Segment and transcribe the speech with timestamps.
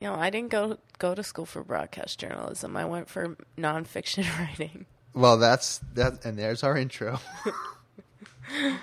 [0.00, 2.74] You know, I didn't go go to school for broadcast journalism.
[2.74, 4.86] I went for nonfiction writing.
[5.12, 7.20] Well, that's that, and there's our intro.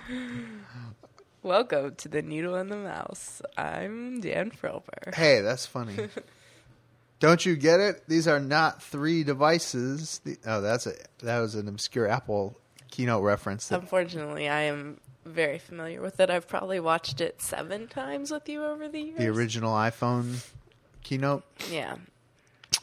[1.41, 3.41] Welcome to the Needle and the Mouse.
[3.57, 5.15] I'm Dan Frommer.
[5.15, 6.09] hey, that's funny.
[7.19, 8.03] Don't you get it?
[8.07, 10.21] These are not three devices.
[10.23, 10.93] The, oh, that's a
[11.23, 12.55] that was an obscure Apple
[12.91, 13.69] keynote reference.
[13.69, 16.29] That, Unfortunately, I am very familiar with it.
[16.29, 19.17] I've probably watched it seven times with you over the years.
[19.17, 20.45] the original iPhone
[21.07, 21.43] keynote.
[21.71, 21.95] Yeah.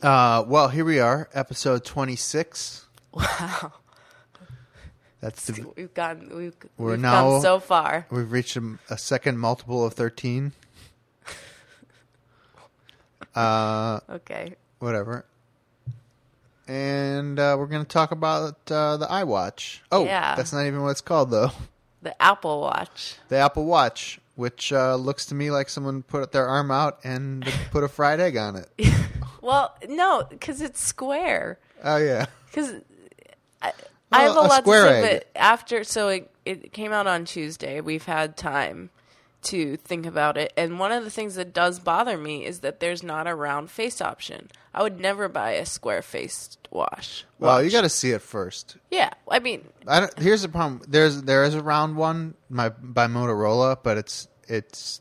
[0.03, 2.87] Uh, well, here we are, episode twenty six.
[3.13, 3.73] Wow.
[5.21, 8.07] That's the, We've gotten we've, We're we've now- come so far.
[8.11, 10.53] we've reached a, a second multiple of thirteen.
[13.35, 14.55] Uh, Okay.
[14.79, 15.25] whatever.
[16.69, 19.81] And uh, we're going to talk about uh, the iWatch.
[19.93, 20.35] Oh, Yeah.
[20.35, 21.51] that's not even what it's called, though.
[22.03, 23.17] The Apple Watch.
[23.29, 27.45] The Apple Watch, which uh, looks to me like someone put their arm out and
[27.71, 28.69] put a fried egg on it.
[29.41, 31.59] Well, no, because it's square.
[31.83, 32.77] Oh yeah, Because
[33.61, 33.73] I,
[34.11, 35.21] I have a a lot to say, egg.
[35.35, 37.83] but after so it, it came out on Tuesday.
[37.83, 38.89] We've had time
[39.45, 42.81] to think about it, and one of the things that does bother me is that
[42.81, 44.51] there's not a round face option.
[44.73, 47.25] I would never buy a square faced wash.
[47.39, 48.77] well, you got to see it first.
[48.91, 49.11] yeah.
[49.29, 50.83] I mean, I don't, here's the problem.
[50.89, 55.01] There's there is a round one my, by Motorola, but it's it's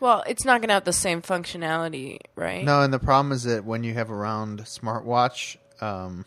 [0.00, 2.64] well, it's not going to have the same functionality, right?
[2.64, 6.24] no, and the problem is that when you have a round smartwatch, um,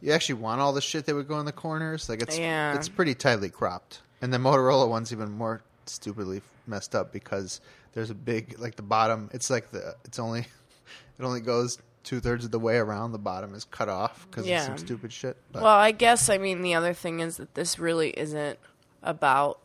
[0.00, 2.08] you actually want all the shit that would go in the corners.
[2.08, 2.74] Like it's Yeah.
[2.74, 7.60] it's pretty tightly cropped, and the Motorola one's even more stupidly messed up because
[7.92, 9.28] there's a big like the bottom.
[9.34, 10.40] It's like the it's only
[11.18, 13.12] it only goes two thirds of the way around.
[13.12, 14.60] The bottom is cut off because Yeah.
[14.60, 15.36] of some stupid shit.
[15.52, 18.58] But Well, I guess I mean the other thing is that this really isn't
[19.02, 19.60] about.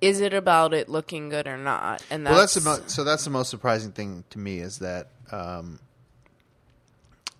[0.00, 2.02] Is it about it looking good or not?
[2.10, 4.78] And that's, well, that's the mo- so that's the most surprising thing to me is
[4.78, 5.80] that um,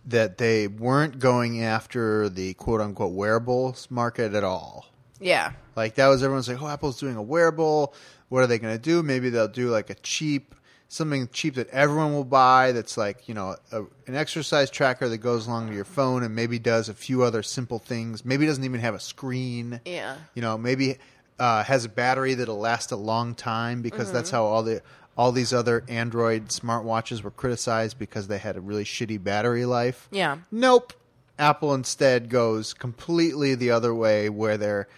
[0.06, 4.86] that they weren't going after the quote unquote wearables market at all.
[5.20, 5.52] Yeah.
[5.74, 7.94] Like that was everyone's like, oh, Apple's doing a wearable.
[8.28, 9.02] What are they going to do?
[9.02, 10.54] Maybe they'll do like a cheap,
[10.88, 12.72] something cheap that everyone will buy.
[12.72, 16.34] That's like you know a, an exercise tracker that goes along to your phone and
[16.34, 18.24] maybe does a few other simple things.
[18.24, 19.80] Maybe doesn't even have a screen.
[19.84, 20.16] Yeah.
[20.34, 20.96] You know, maybe
[21.38, 24.36] uh, has a battery that'll last a long time because that's Mm-hmm.
[24.36, 24.82] how all the
[25.18, 30.08] all these other Android smartwatches were criticized because they had a really shitty battery life.
[30.10, 30.38] Yeah.
[30.50, 30.92] Nope.
[31.38, 34.88] Apple instead goes completely the other way where they're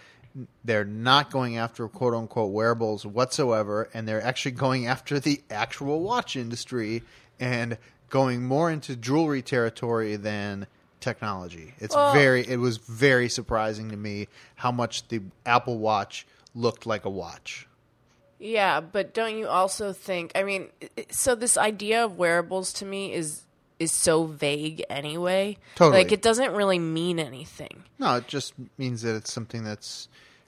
[0.63, 6.01] they're not going after quote unquote wearables whatsoever and they're actually going after the actual
[6.01, 7.03] watch industry
[7.39, 7.77] and
[8.09, 10.67] going more into jewelry territory than
[10.99, 11.73] technology.
[11.79, 16.85] It's Well- very it was very surprising to me how much the Apple Watch looked
[16.85, 17.67] like a watch.
[18.39, 20.31] Yeah, but don't you also think?
[20.33, 20.69] I mean,
[21.11, 23.43] so this idea of wearables to me is
[23.79, 25.57] is so vague anyway.
[25.75, 26.03] Totally.
[26.03, 27.83] Like it doesn't really mean anything.
[27.97, 30.07] No, it just means that it's something that's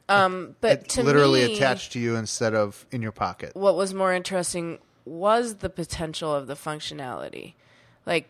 [0.09, 3.55] Um, but literally me, attached to you instead of in your pocket.
[3.55, 7.53] what was more interesting was the potential of the functionality,
[8.05, 8.29] like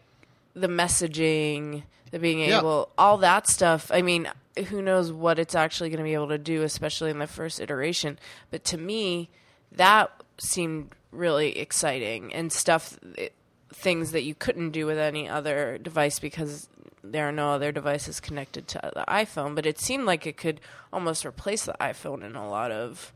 [0.54, 2.60] the messaging, the being Yeah.
[2.60, 3.90] able, all that stuff.
[3.94, 4.30] I mean,
[4.68, 7.60] who knows what it's actually going to be able to do, especially in the first
[7.60, 8.20] iteration.
[8.52, 9.30] But to me,
[9.72, 13.34] that seemed really exciting and stuff, it,
[13.74, 16.68] things that you couldn't do with any other device because
[17.04, 19.56] there are no other devices connected to the iPhone.
[19.56, 20.62] But it seemed like it could
[20.94, 23.14] almost replace the iPhone in a lot of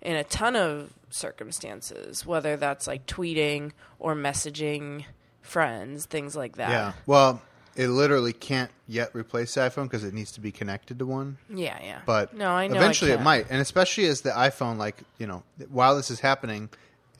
[0.00, 5.04] in a ton of circumstances, whether that's like tweeting or messaging
[5.40, 6.70] friends, things like that.
[6.70, 6.92] Yeah.
[7.06, 7.40] Well,
[7.76, 11.38] it literally can't yet replace the iPhone because it needs to be connected to one.
[11.48, 12.00] Yeah, yeah.
[12.04, 15.26] But no, I know eventually it, it might, and especially as the iPhone, like you
[15.26, 16.68] know, while this is happening,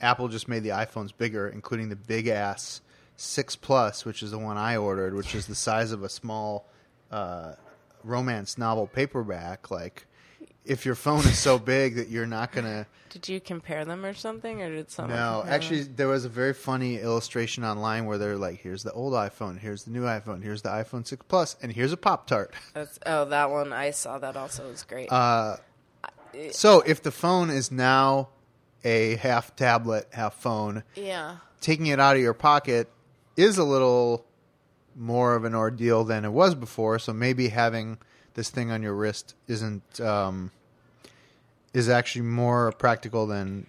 [0.03, 2.81] Apple just made the iPhones bigger, including the big ass
[3.15, 6.67] six plus, which is the one I ordered, which is the size of a small
[7.09, 7.53] uh,
[8.03, 9.71] romance novel paperback.
[9.71, 10.05] Like,
[10.65, 14.13] if your phone is so big that you're not gonna Did you compare them or
[14.13, 15.15] something, or did someone?
[15.15, 15.95] No, actually, them?
[15.95, 19.83] there was a very funny illustration online where they're like, "Here's the old iPhone, here's
[19.85, 22.53] the new iPhone, here's the iPhone six Plus, and here's a Pop Tart."
[23.05, 24.17] Oh, that one I saw.
[24.19, 25.11] That also was great.
[25.11, 25.57] Uh,
[26.51, 28.29] so, if the phone is now
[28.83, 32.89] a half tablet, half phone, yeah, taking it out of your pocket
[33.35, 34.25] is a little
[34.95, 36.99] more of an ordeal than it was before.
[36.99, 37.97] So maybe having
[38.35, 40.51] this thing on your wrist isn't um,
[41.73, 43.65] is actually more practical than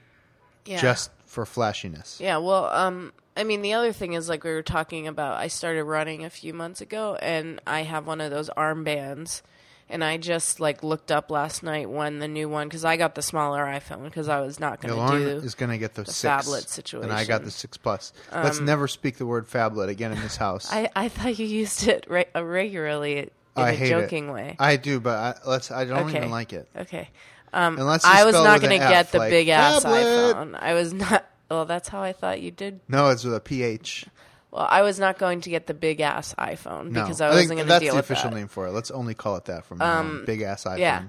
[0.67, 2.21] yeah, just for flashiness.
[2.21, 2.39] yeah.
[2.39, 5.39] Well, um, I mean, the other thing is like we were talking about.
[5.39, 9.43] I started running a few months ago, and I have one of those armbands,
[9.89, 13.15] and I just like looked up last night when the new one because I got
[13.15, 15.47] the smaller iPhone because I was not going to do.
[15.47, 18.13] is going to get the, the six, phablet and I got the six plus.
[18.33, 20.69] Let's never speak the word phablet again in this house.
[20.73, 24.33] I, I thought you used it re- uh, regularly in I a joking it.
[24.33, 24.57] way.
[24.59, 25.71] I do, but I, let's.
[25.71, 26.19] I don't Okay.
[26.19, 26.69] even like it.
[26.77, 27.09] Okay.
[27.53, 30.03] Um, Unless I was not going to get the like big ass tablet.
[30.05, 30.59] iPhone.
[30.61, 31.25] I was not.
[31.51, 32.81] Well, that's how I thought you did.
[32.89, 34.07] No, it's with a ph.
[34.55, 37.31] Well, I was not going to get the big ass iPhone No, because I I
[37.31, 38.37] wasn't think going to that's deal the with official that.
[38.37, 38.71] name for it.
[38.71, 40.25] Let's only call it that from now on.
[40.25, 40.79] Big ass iPhone.
[40.79, 41.03] Yeah,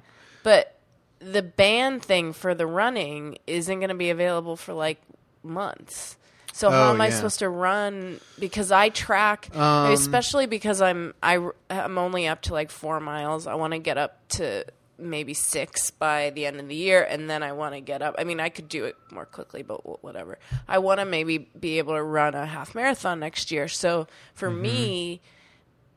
[0.44, 0.78] but
[1.20, 5.00] the band thing for the running isn't going to be available for like
[5.44, 6.18] months.
[6.54, 7.16] So how Oh, am I yeah.
[7.18, 8.20] supposed to run?
[8.40, 11.38] Because I track, Um, especially because I'm I
[11.70, 13.46] I'm only up to like four miles.
[13.46, 14.66] I want to get up to
[14.98, 18.16] maybe six by the end of the year, and then I want to get up.
[18.18, 20.38] I mean, I could do it more quickly, but whatever.
[20.68, 23.68] I want to maybe be able to run a half marathon next year.
[23.68, 24.62] So for Mm-hmm.
[24.62, 25.22] me,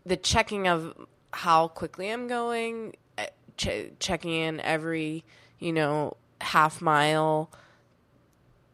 [0.05, 0.95] the checking of
[1.33, 5.25] how quickly I'm going, uh, ch- checking in every,
[5.59, 7.51] you know, half mile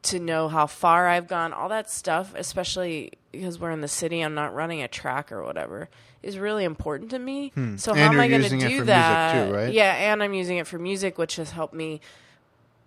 [0.02, 4.20] to know how far I've gone, all that stuff, especially because we're in the city,
[4.20, 5.88] I'm not running a track or whatever,
[6.24, 7.52] is really important to me.
[7.54, 7.98] So Hmm.
[7.98, 9.48] And how am I going to do that?
[9.48, 9.72] too, right?
[9.72, 12.00] Yeah, and I'm using it for music, which has helped me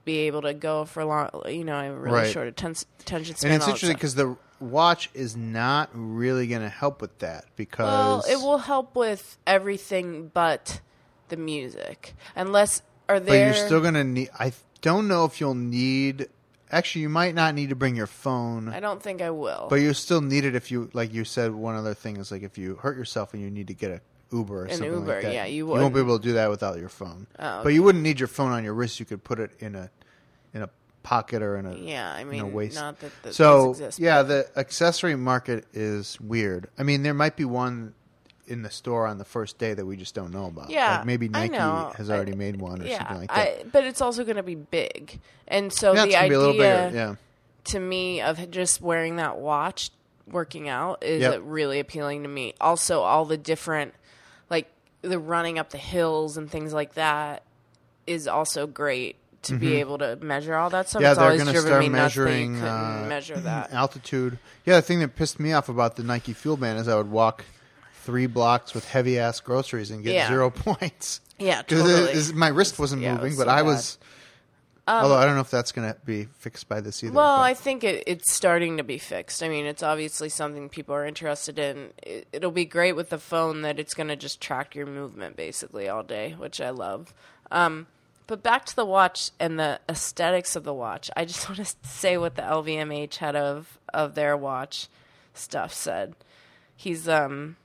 [0.05, 1.29] be able to go for long.
[1.47, 2.31] You know, I have a really Right.
[2.31, 3.51] short atten- attention span.
[3.51, 7.85] And it's interesting because the watch is not really going to help with that because
[7.85, 10.79] Well, it will help with everything but
[11.29, 14.29] the music, unless are they But you're still going to need.
[14.39, 16.27] I don't know if you'll need.
[16.71, 19.67] Actually, you might not need to bring your phone, I don't think I will.
[19.69, 21.53] but you still need it if you, like you said.
[21.53, 24.01] One other thing is like if you hurt yourself and you need to get a
[24.35, 25.33] Uber or An something Uber, like that.
[25.33, 27.27] yeah, you You won't be able to do that without your phone.
[27.39, 28.99] Oh, But you wouldn't need your phone on your wrist.
[28.99, 29.89] You could put it in a
[30.53, 30.69] in a
[31.03, 32.75] pocket or in a yeah, I in mean, a waist.
[32.75, 33.97] not that the, so exist.
[33.99, 36.69] yeah, the accessory market is weird.
[36.77, 37.93] I mean, there might be one
[38.47, 40.69] in the store on the first day that we just don't know about.
[40.69, 43.37] Yeah, like maybe Nike has I- already made one or yeah, something like that.
[43.59, 46.39] I, but it's also going to be big, and so yeah, the idea be a
[46.39, 46.91] little bigger.
[46.93, 47.15] Yeah.
[47.65, 49.91] to me of just wearing that watch
[50.29, 51.41] working out is Yep.
[51.45, 52.53] really appealing to me.
[52.59, 53.93] Also, all the different
[54.49, 54.69] like
[55.01, 57.43] the running up the hills and things like that
[58.05, 61.01] is also great to be able to measure all that stuff.
[61.01, 61.05] Mm-hmm.
[61.05, 63.71] Yeah, it's they're gonna driven start that measuring, uh, measure that.
[63.73, 64.39] altitude.
[64.65, 67.09] Yeah, the thing that pissed me off about the Nike Fuel Band is I would
[67.11, 67.45] walk
[68.07, 70.29] three blocks with heavy ass groceries and get Yeah.
[70.29, 71.19] zero points.
[71.37, 72.33] Yeah, Because totally.
[72.39, 73.59] my wrist wasn't Yeah, it moving, was but so I bad.
[73.61, 73.97] Um, was.
[74.87, 77.13] although I don't know if that's going to be fixed by this either.
[77.13, 79.43] Well, but- I think it, it's starting to be fixed.
[79.43, 81.89] I mean, it's obviously something people are interested in.
[82.01, 85.35] It, it'll be great with the phone that it's going to just track your movement
[85.35, 87.13] basically all day, which I love.
[87.51, 87.87] Um,
[88.25, 91.11] but back to the watch and the aesthetics of the watch.
[91.17, 94.87] I just want to say what the LVMH head of of their watch
[95.33, 96.15] stuff said.
[96.75, 97.57] He's um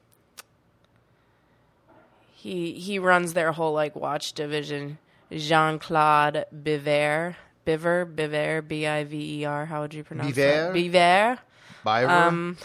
[2.42, 4.98] he he runs their whole like watch division.
[5.30, 9.66] Jean Claude Biver, Biver, Biver, B I V E R.
[9.66, 10.74] How would you pronounce that?
[10.74, 11.38] Biver.
[11.86, 12.08] Biver?
[12.08, 12.56] Um,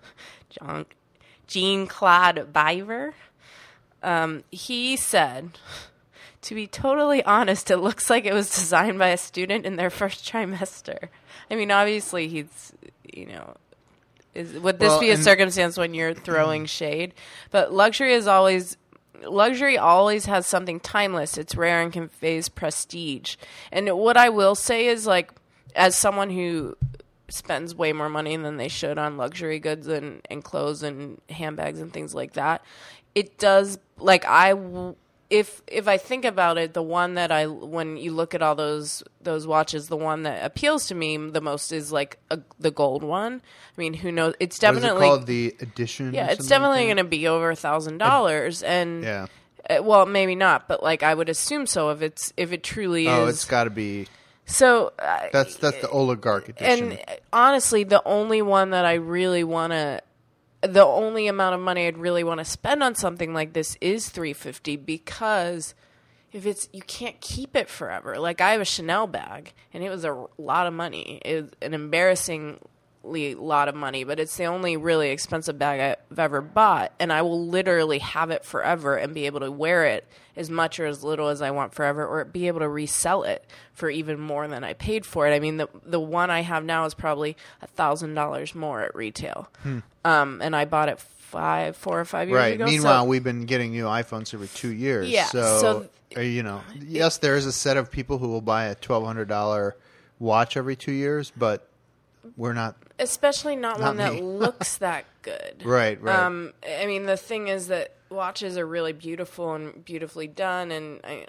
[0.50, 0.86] Jean
[1.48, 3.12] Jean Claude Biver.
[4.04, 5.58] Um, he said,
[6.42, 9.90] to be totally honest, it looks like it was designed by a student in their
[9.90, 11.08] first trimester.
[11.50, 12.72] I mean, obviously, he's
[13.12, 13.56] you know
[14.34, 17.14] is would this Well, be a circumstance when you're throwing shade?
[17.50, 18.76] But luxury is always
[19.22, 21.38] luxury always has something timeless.
[21.38, 23.36] It's rare and conveys prestige.
[23.72, 25.32] And what I will say is like
[25.74, 26.76] as someone who
[27.28, 31.80] spends way more money than they should on luxury goods and, and clothes and handbags
[31.80, 32.62] and things like that,
[33.14, 34.96] it does like I w-
[35.34, 38.54] if if I think about it, the one that I when you look at all
[38.54, 42.70] those those watches, the one that appeals to me the most is like a, the
[42.70, 43.42] gold one.
[43.76, 44.34] I mean, who knows?
[44.38, 45.26] It's what is it definitely called?
[45.26, 46.14] The edition?
[46.14, 49.26] yeah, it's definitely like going to be over a thousand dollars, and Yeah.
[49.68, 53.08] uh, well, maybe not, but like I would assume so if it's if it truly?
[53.08, 53.34] Oh, is.
[53.36, 54.06] it's got to be.
[54.46, 56.92] so uh, That's that's the oligarch edition.
[56.92, 60.00] and honestly, the only one that I really want to,
[60.66, 64.08] the only amount of money I'd really want to spend on something like this is
[64.08, 65.74] three fifty because
[66.32, 68.18] if it's you can't keep it forever.
[68.18, 71.20] Like I have a Chanel bag, and it was a lot of money.
[71.24, 71.74] It was an
[73.04, 77.12] embarrassingly lot of money, but it's the only really expensive bag I've ever bought, and
[77.12, 80.06] I will literally have it forever and be able to wear it
[80.36, 83.44] as much or as little as I want forever, or be able to resell it
[83.74, 85.34] for even more than I paid for it.
[85.34, 88.94] I mean, the the one I have now is probably a thousand dollars more at
[88.94, 89.48] retail,
[90.04, 92.54] um, and I bought it five, four or five years Right.
[92.54, 92.64] ago.
[92.66, 95.08] Meanwhile, so, we've been getting new iPhones every two years.
[95.08, 98.40] Yeah, So, so- uh, you know, yes, there is a set of people who will
[98.40, 99.76] buy a twelve hundred dollar
[100.20, 101.68] watch every two years, but
[102.36, 102.76] we're not.
[102.98, 105.62] especially not, Not one that looks that good.
[105.64, 106.00] Right.
[106.00, 106.18] Right.
[106.18, 111.00] Um, I mean, the thing is that watches are really beautiful and beautifully done, and
[111.04, 111.26] I,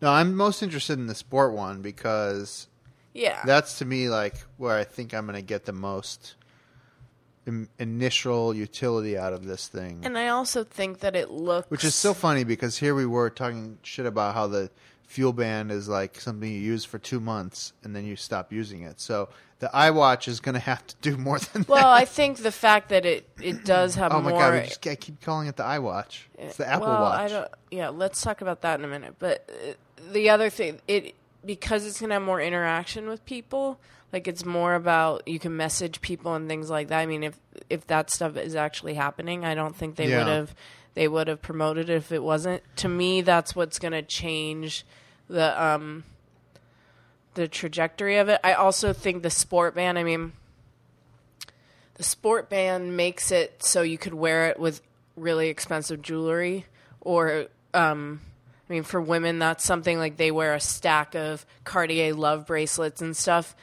[0.00, 2.68] No, I'm most interested in the sport one because
[3.14, 6.34] yeah, that's to me like where I think I'm going to get the most
[7.78, 10.00] initial utility out of this thing.
[10.04, 13.30] and I also think that it looks Which is so funny because here we were
[13.30, 14.70] talking shit about how the
[15.08, 18.82] fuel band is like something you use for two months and then you stop using
[18.82, 19.00] it.
[19.00, 21.84] So the iWatch is going to have to do more than Well, that.
[21.84, 24.38] Well, I think the fact that it it does have oh my more.
[24.38, 26.20] god, we just I keep calling it the iWatch.
[26.36, 27.20] It's the Apple well, Watch.
[27.20, 29.16] I don't, yeah, let's talk about that in a minute.
[29.18, 29.72] But uh,
[30.12, 31.14] the other thing, it
[31.44, 33.78] because it's gonna have more interaction with people.
[34.12, 36.98] Like it's more about you can message people and things like that.
[37.00, 40.18] I mean, if if that stuff is actually happening, I don't think they Yeah.
[40.18, 40.54] would have
[40.94, 42.62] they would have promoted it if it wasn't.
[42.76, 44.84] To me, that's what's gonna change
[45.28, 46.04] the um
[47.34, 48.40] the trajectory of it.
[48.42, 49.98] I also think the sport band.
[49.98, 50.32] I mean,
[51.94, 54.80] the sport band makes it so you could wear it with
[55.16, 56.64] really expensive jewelry
[57.00, 58.20] or um
[58.68, 63.00] I mean for women that's something like they wear a stack of Cartier love bracelets
[63.02, 63.56] and stuff.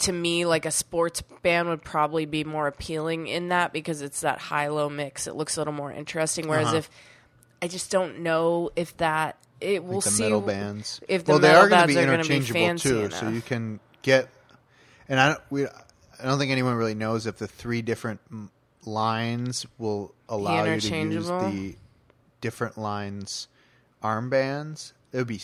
[0.00, 4.22] To me like a sports band would probably be more appealing in that because it's
[4.22, 5.26] that high low mix.
[5.26, 6.76] It looks a little more interesting whereas Uh-huh.
[6.78, 6.90] if
[7.62, 11.00] I just don't know if that it will like the see metal bands.
[11.06, 13.78] if the well, they are going to be be interchangeable fancy too, so you can
[14.00, 14.28] get.
[15.06, 18.20] And I don't, we, I don't think anyone really knows if the three different
[18.86, 21.76] lines will allow you to use the
[22.40, 23.48] different lines
[24.02, 24.92] armbands.
[25.12, 25.40] It would be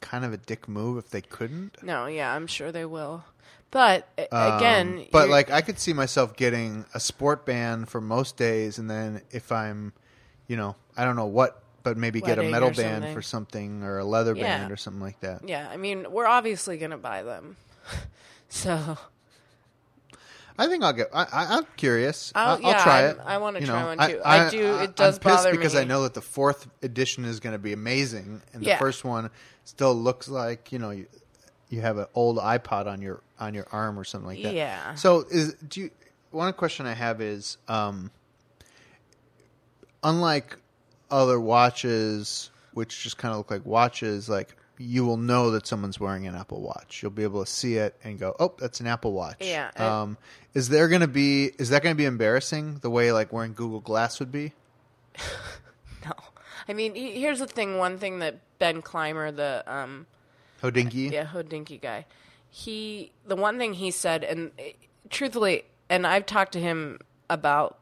[0.00, 1.82] kind of a dick move if they couldn't.
[1.82, 3.24] No, yeah, I'm sure they will.
[3.70, 8.00] But Um, again, but you're- like I could see myself getting a sport band for
[8.00, 9.92] most days, and then if I'm,
[10.46, 13.14] you know, I don't know what, but maybe get a metal band something.
[13.14, 14.58] for something or a leather Yeah.
[14.58, 15.46] band or something like that.
[15.48, 17.56] Yeah, I mean, we're obviously going to buy them.
[18.48, 18.96] so,
[20.58, 21.08] I think I'll get.
[21.12, 22.32] I, I, I'm curious.
[22.34, 23.22] I'll- I'll, I'll try I'm- it.
[23.24, 24.20] I wanna You try know, one too.
[24.24, 25.80] I do- it does I'm pissed bother because me.
[25.80, 28.74] I know that the fourth edition is going to be amazing, and Yeah.
[28.74, 29.30] the first one
[29.64, 31.06] still looks like you know you,
[31.68, 34.54] you have an old iPod on your on your arm or something like that.
[34.54, 34.94] Yeah.
[34.94, 35.90] So is do you?
[36.30, 38.10] One question I have is, um,
[40.02, 40.56] unlike
[41.10, 45.98] other watches, which just kind of look like watches, like you will know that someone's
[45.98, 47.02] wearing an Apple Watch.
[47.02, 49.84] You'll be able to see it and go, "Oh, that's an Apple Watch." Yeah, and-
[49.84, 50.18] Um,
[50.54, 51.52] is there going to be?
[51.58, 54.52] Is that going to be embarrassing the way like wearing Google Glass would be?
[56.04, 56.12] no.
[56.68, 60.06] I mean, he- here's the thing one thing that Ben Clymer, the um,
[60.62, 61.12] Hodinkee.
[61.12, 62.06] yeah, Hodinkee guy,
[62.50, 64.72] he, the one thing he said, and eh,
[65.10, 66.98] truthfully, and I've talked to him
[67.30, 67.78] about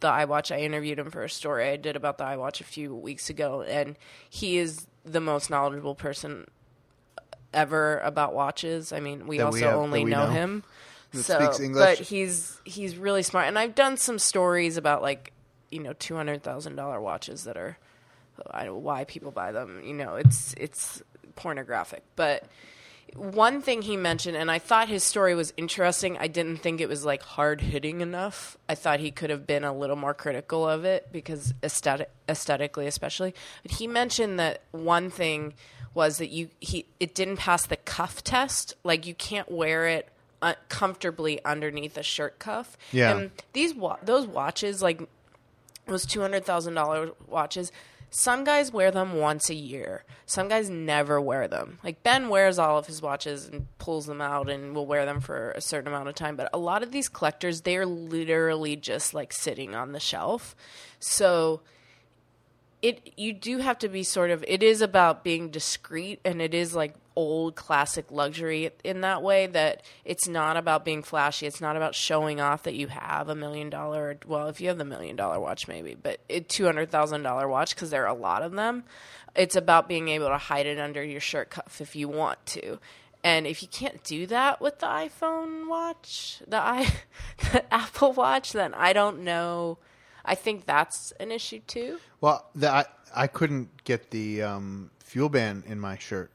[0.00, 0.54] the iWatch.
[0.54, 3.62] I interviewed him for a story I did about the iWatch a few weeks ago,
[3.62, 3.96] and
[4.28, 6.46] he is the most knowledgeable person
[7.52, 8.92] ever about watches.
[8.92, 10.30] I mean, we That also we have- only we know, know.
[10.32, 10.64] him.
[11.12, 11.98] That so, speaks English?
[11.98, 15.32] but he's he's really smart, and I've done some stories about like
[15.70, 17.78] you know two hundred thousand dollar watches that are
[18.38, 19.80] uh, I don't know why people buy them.
[19.82, 21.02] You know, it's it's
[21.34, 22.02] pornographic.
[22.14, 22.44] But
[23.14, 26.16] one thing he mentioned, and I thought his story was interesting.
[26.18, 28.56] I didn't think it was like hard hitting enough.
[28.68, 32.86] I thought he could have been a little more critical of it because aesthetic, aesthetically,
[32.86, 33.34] especially.
[33.62, 35.54] But he mentioned that one thing
[35.94, 38.74] was that you he it didn't pass the cuff test.
[38.84, 40.08] Like you can't wear it.
[40.40, 42.78] Uh, comfortably underneath a shirt cuff.
[42.92, 43.16] Yeah.
[43.16, 45.02] And these wa- those watches like
[45.86, 47.72] those two hundred thousand dollar watches.
[48.10, 50.04] Some guys wear them once a year.
[50.24, 51.78] Some guys never wear them.
[51.84, 55.20] Like Ben wears all of his watches and pulls them out and will wear them
[55.20, 56.36] for a certain amount of time.
[56.36, 60.56] But a lot of these collectors, they're literally just like sitting on the shelf.
[60.98, 61.60] So
[62.80, 66.54] it you do have to be sort of it is about being discreet and it
[66.54, 71.48] is like old classic luxury in that way that it's not about being flashy.
[71.48, 74.78] It's not about showing off that you have a million dollar well if you have
[74.78, 78.52] the million dollar watch maybe but a $200,000 watch cuz there are a lot of
[78.52, 78.84] them
[79.34, 82.78] it's about being able to hide it under your shirt cuff if you want to.
[83.24, 86.86] And if you can't do that with the iPhone watch the i
[87.52, 89.78] the Apple watch then I don't know.
[90.24, 91.98] I think that's an issue too.
[92.20, 96.30] Well, the, I I couldn't get the um, fuel band in my shirt,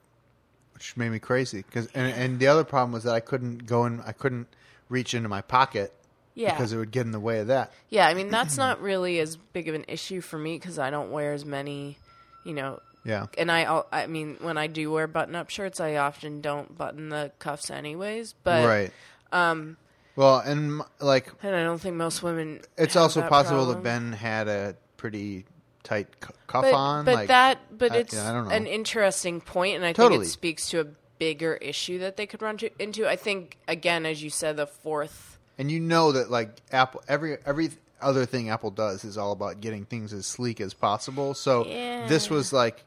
[0.84, 1.63] which made me crazy.
[1.66, 4.02] Because and, and the other problem was that I couldn't go in.
[4.06, 4.48] I couldn't
[4.90, 5.94] reach into my pocket
[6.36, 6.52] Yeah.
[6.52, 7.72] because it would get in the way of that.
[7.90, 10.90] Yeah, I mean that's not really as big of an issue for me because I
[10.90, 11.98] don't wear as many,
[12.44, 12.82] you know.
[13.06, 13.28] Yeah.
[13.38, 17.32] And I, I mean, when I do wear button-up shirts, I often don't button the
[17.40, 18.34] cuffs anyways.
[18.44, 18.92] But right.
[19.32, 19.78] Um.
[20.16, 22.60] Well, and like and I don't think most women.
[22.78, 23.75] it's also possible problem.
[23.78, 25.46] that Ben had a pretty
[25.84, 27.06] tight cuff But, on.
[27.06, 28.56] but like, that, but I- it's yeah, I don't know.
[28.56, 30.20] an interesting point, and I Totally.
[30.20, 30.86] think it speaks to a
[31.20, 33.08] bigger issue that they could run to, into.
[33.08, 35.38] I think again, as you said, the fourth.
[35.58, 37.70] and you know that like Apple every every
[38.02, 41.34] other thing Apple does is all about getting things as sleek as possible.
[41.34, 42.08] So Yeah.
[42.08, 42.84] this was like,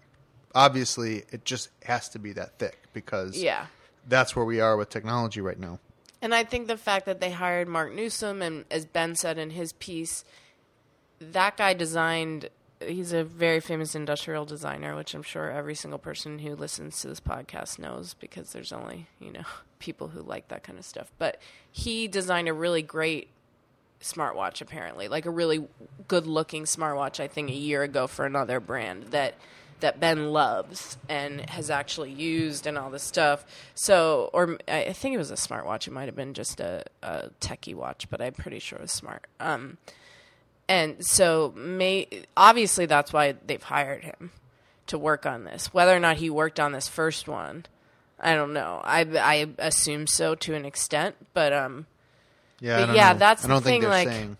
[0.54, 3.66] obviously, it just has to be that thick because Yeah.
[4.08, 5.78] that's where we are with technology right now.
[6.20, 9.50] And I think the fact that they hired Marc Newson, and as Ben said in
[9.50, 10.24] his piece,
[11.20, 12.48] that guy designed.
[12.80, 17.08] He's a very famous industrial designer, which I'm sure every single person who listens to
[17.08, 19.44] this podcast knows because there's only, you know,
[19.78, 21.10] people who like that kind of stuff.
[21.18, 21.40] But
[21.70, 23.28] he designed a really great
[24.00, 25.66] smartwatch, apparently, like a really
[26.08, 29.34] good looking smartwatch, I think, a year ago for another brand that
[29.80, 33.44] that Ben loves and has actually used and all this stuff.
[33.74, 35.86] So, or I I think it was a smartwatch.
[35.86, 38.92] It might have been just a, a techie watch, but I'm pretty sure it was
[38.92, 39.26] smart.
[39.40, 39.78] Um,
[40.68, 44.32] and so, may obviously that's why they've hired him
[44.88, 45.72] to work on this.
[45.74, 47.66] Whether or not he worked on this first one,
[48.20, 48.80] I don't know.
[48.84, 51.86] I I assume so to an extent, but um,
[52.60, 53.18] Yeah, But I don't yeah, know.
[53.18, 54.36] that's I don't the think thing, they're like- saying.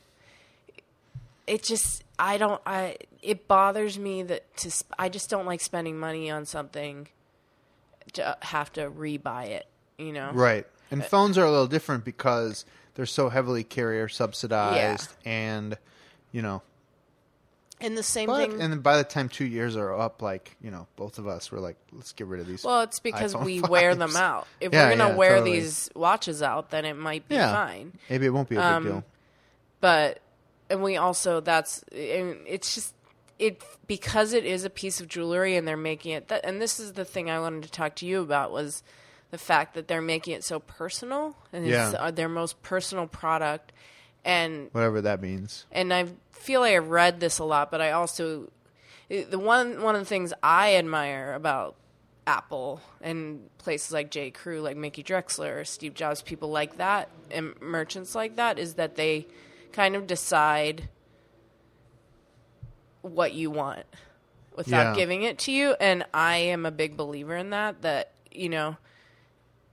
[1.46, 5.60] it just I don't I it bothers me that to sp- I just don't like
[5.60, 7.08] spending money on something
[8.14, 9.66] to have to rebuy it,
[9.98, 10.30] you know.
[10.32, 10.66] Right.
[10.90, 12.64] And phones are a little different because
[12.94, 15.76] they're so heavily carrier subsidized and
[16.36, 16.60] you know
[17.80, 20.56] And the same but thing and then by the time two years are up, like,
[20.62, 22.64] you know, both of us were like, let's get rid of these.
[22.64, 24.46] well, it's because iPhone we wear them out.
[24.60, 25.60] If Yeah, we're gonna yeah, wear totally.
[25.60, 27.52] these watches out, then it might be Yeah.
[27.52, 27.92] fine.
[28.10, 29.04] Maybe it won't be a big Um, deal.
[29.80, 30.20] but
[30.70, 32.92] and we also that's and it's just
[33.38, 36.80] it because it is a piece of jewelry and they're making it that and this
[36.80, 38.82] is the thing I wanted to talk to you about was
[39.30, 43.72] the fact that they're making it so personal and it's uh, their most personal product
[44.26, 45.64] and Whatever that means.
[45.72, 48.50] and I feel like I've read this a lot, but I also
[49.10, 51.76] eh, the one one of the things I admire about
[52.26, 54.30] Apple and places like J.
[54.32, 58.74] Crew, like Mickey Drexler or Steve Jobs, people like that, and merchants like that, is
[58.74, 59.26] that they
[59.72, 60.88] kind of decide
[63.02, 63.84] what you want
[64.56, 64.94] without Yeah.
[64.94, 65.76] giving it to you.
[65.80, 67.82] And I am a big believer in that.
[67.82, 68.76] That you know,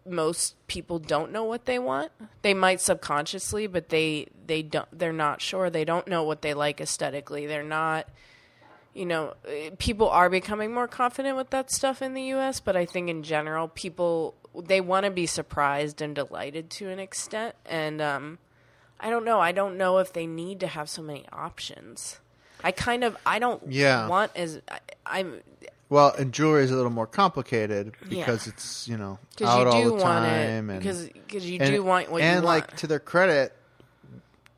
[0.05, 2.11] most people don't know what they want.
[2.41, 4.87] They might subconsciously, but they they don't.
[4.97, 5.69] They're not sure.
[5.69, 7.45] They don't know what they like aesthetically.
[7.45, 8.07] They're not.
[8.93, 9.33] You know,
[9.79, 13.23] people are becoming more confident with that stuff in the U.S., but I think in
[13.23, 17.55] general, people they want to be surprised and delighted to an extent.
[17.65, 18.37] And um,
[18.99, 19.39] I don't know.
[19.39, 22.19] I don't know if they need to have so many options.
[22.63, 24.07] I kind of I don't Yeah.
[24.07, 25.41] want as I, I'm
[25.93, 28.25] Well, and jewelry is a little more complicated Yeah.
[28.25, 31.47] because it's, you know, because out you all the want time it and because because
[31.49, 32.23] you and, do want what you want.
[32.23, 32.77] and you like want.
[32.79, 33.55] to their credit,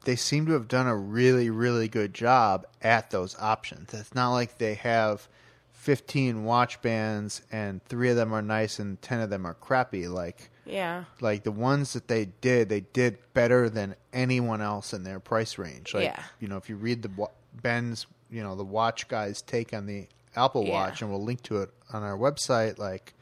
[0.06, 3.94] they seem to have done a really, really good job at those options.
[3.94, 5.28] It's not like they have
[5.74, 10.08] fifteen watch bands and three of them are nice and ten of them are crappy.
[10.08, 15.04] Like yeah, like the ones that they did, they did better than anyone else in
[15.04, 15.94] their price range.
[15.94, 16.24] Like Yeah.
[16.40, 17.30] you know, if you read the wa-
[17.62, 20.72] Ben's, you know, the watch guy's take on the Apple Yeah.
[20.74, 22.78] Watch, and we'll link to it on our website.
[22.78, 23.14] Like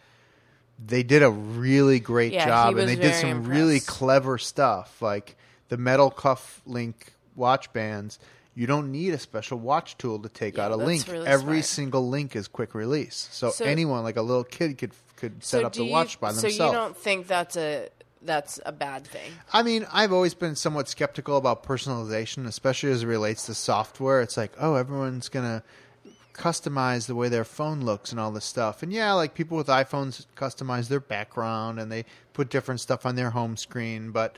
[0.83, 5.35] they did a really great Yeah, job, and they did some really clever stuff, like
[5.69, 8.19] the metal cuff link watch bands.
[8.55, 11.07] You don't need a special watch tool to take Yeah, out a link.
[11.07, 11.65] really Every smart.
[11.65, 15.61] single link is quick release, so, So- anyone, like a little kid, could could set
[15.61, 16.57] so up the you, watch by so themselves.
[16.73, 17.87] you don't think that's a
[18.21, 19.31] that's a bad thing?
[19.53, 24.21] I mean, I've always been somewhat skeptical about personalization, especially as it relates to software.
[24.21, 25.63] It's like, oh, everyone's gonna
[26.33, 28.83] customize the way their phone looks and all this stuff.
[28.83, 33.15] And yeah, like people with iPhones customize their background and they put different stuff on
[33.15, 34.37] their home screen, but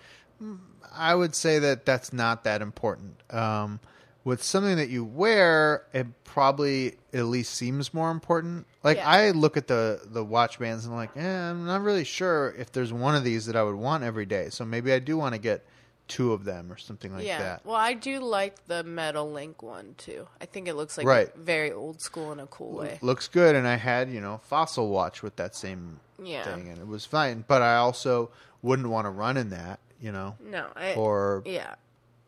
[0.93, 3.15] I would say that that's not that important.
[3.33, 3.79] Um,
[4.23, 8.65] with something that you wear, it probably at least seems more important.
[8.83, 9.07] Like Yeah.
[9.07, 12.53] I look at the the watch bands and I'm like, eh, I'm not really sure
[12.57, 14.49] if there's one of these that I would want every day.
[14.49, 15.65] So maybe I do want to get
[16.07, 17.39] two of them or something like yeah.
[17.39, 17.65] that.
[17.65, 20.27] Well, I do like the metal link one too.
[20.39, 21.35] I think it looks like Right.
[21.35, 22.99] very old school in a cool way.
[23.01, 26.43] Looks good, and I had you know fossil watch with that same Yeah.
[26.43, 27.43] thing, and it was fine.
[27.47, 28.29] But I also
[28.61, 31.75] wouldn't want to run in that, you know, No, I, or yeah.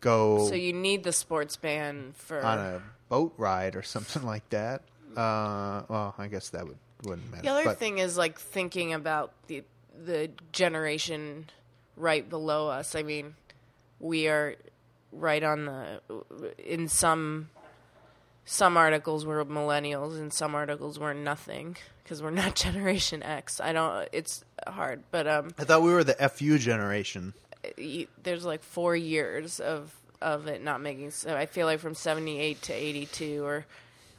[0.02, 4.50] go So you need the sports band for on a boat ride or something like
[4.50, 4.82] that.
[5.16, 7.44] Uh, well, I guess that would wouldn't matter.
[7.44, 9.64] The other but, thing is like thinking about the
[10.04, 11.50] the generation
[11.96, 12.96] right below us.
[12.96, 13.36] I mean,
[14.00, 14.56] we are
[15.12, 16.02] right on the
[16.58, 17.50] in some
[18.46, 23.60] some articles we're millennials and some articles we're nothing because we're not generation X.
[23.60, 27.34] I don't it's hard, but um I thought we were the FU generation.
[27.78, 31.94] you, there's like 4 years of of it not making so I feel like from
[31.94, 33.66] 78 to 82 or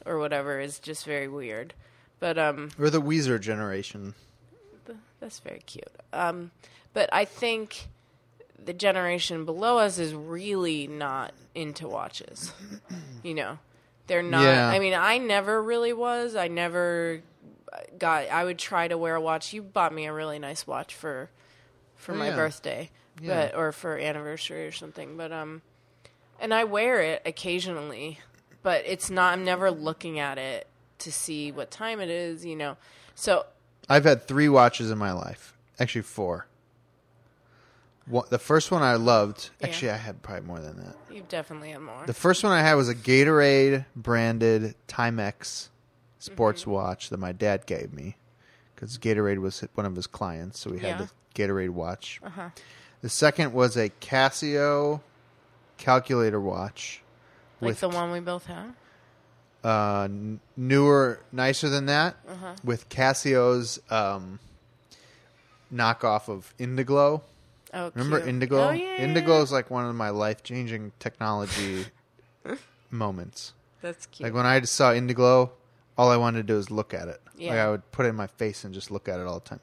[0.05, 1.73] or whatever is just very weird.
[2.19, 4.15] But um We're the Weezer generation.
[5.19, 5.89] That's very cute.
[6.13, 6.51] Um,
[6.93, 7.87] but I think
[8.65, 12.53] the generation below us is really not into watches.
[13.21, 13.59] You know,
[14.07, 14.43] they're not.
[14.43, 14.69] Yeah.
[14.69, 16.37] I mean, I never really was.
[16.37, 17.21] I never
[17.97, 18.29] got.
[18.29, 19.51] I would try to wear a watch.
[19.51, 21.29] You bought me a really nice watch for
[21.97, 22.35] for Oh, my yeah.
[22.37, 22.89] birthday,
[23.21, 23.47] Yeah.
[23.51, 25.17] but or for anniversary or something.
[25.17, 25.61] But um,
[26.39, 28.19] and I wear it occasionally,
[28.63, 29.33] but it's not.
[29.33, 30.67] I'm never looking at it
[30.99, 32.45] to see what time it is.
[32.45, 32.77] You know,
[33.15, 33.47] so
[33.89, 35.53] I've had three watches in my life.
[35.77, 36.47] Actually, four.
[38.09, 39.49] One, the first one I loved.
[39.61, 39.67] Yeah.
[39.67, 40.95] Actually, I had probably more than that.
[41.13, 42.03] you definitely had more.
[42.05, 45.69] The first one I had was a Gatorade branded Timex
[46.17, 46.71] sports Mm-hmm.
[46.71, 48.17] watch that my dad gave me
[48.75, 51.05] because Gatorade was one of his clients, so we had Yeah.
[51.05, 51.09] the
[51.47, 52.19] Gatorade watch.
[52.23, 52.49] Uh-huh.
[53.01, 55.01] The second was a Casio
[55.77, 57.01] calculator watch
[57.61, 58.73] like with the one we both have.
[59.63, 62.55] uh, n- newer, nicer than that, Uh-huh.
[62.63, 64.39] with Casio's um,
[65.73, 67.21] knockoff of Indiglo.
[67.73, 68.35] Oh, Remember cute.
[68.35, 68.67] Indiglo?
[68.69, 68.97] Oh, yeah.
[68.97, 71.85] Indiglo is like one of my life changing technology
[72.89, 73.53] moments.
[73.81, 74.25] That's cute.
[74.25, 75.51] Like when I just saw Indiglo,
[75.97, 77.21] all I wanted to do was look at it.
[77.27, 77.65] Like Yeah.
[77.65, 79.59] I would put it in my face and just look at it all the time.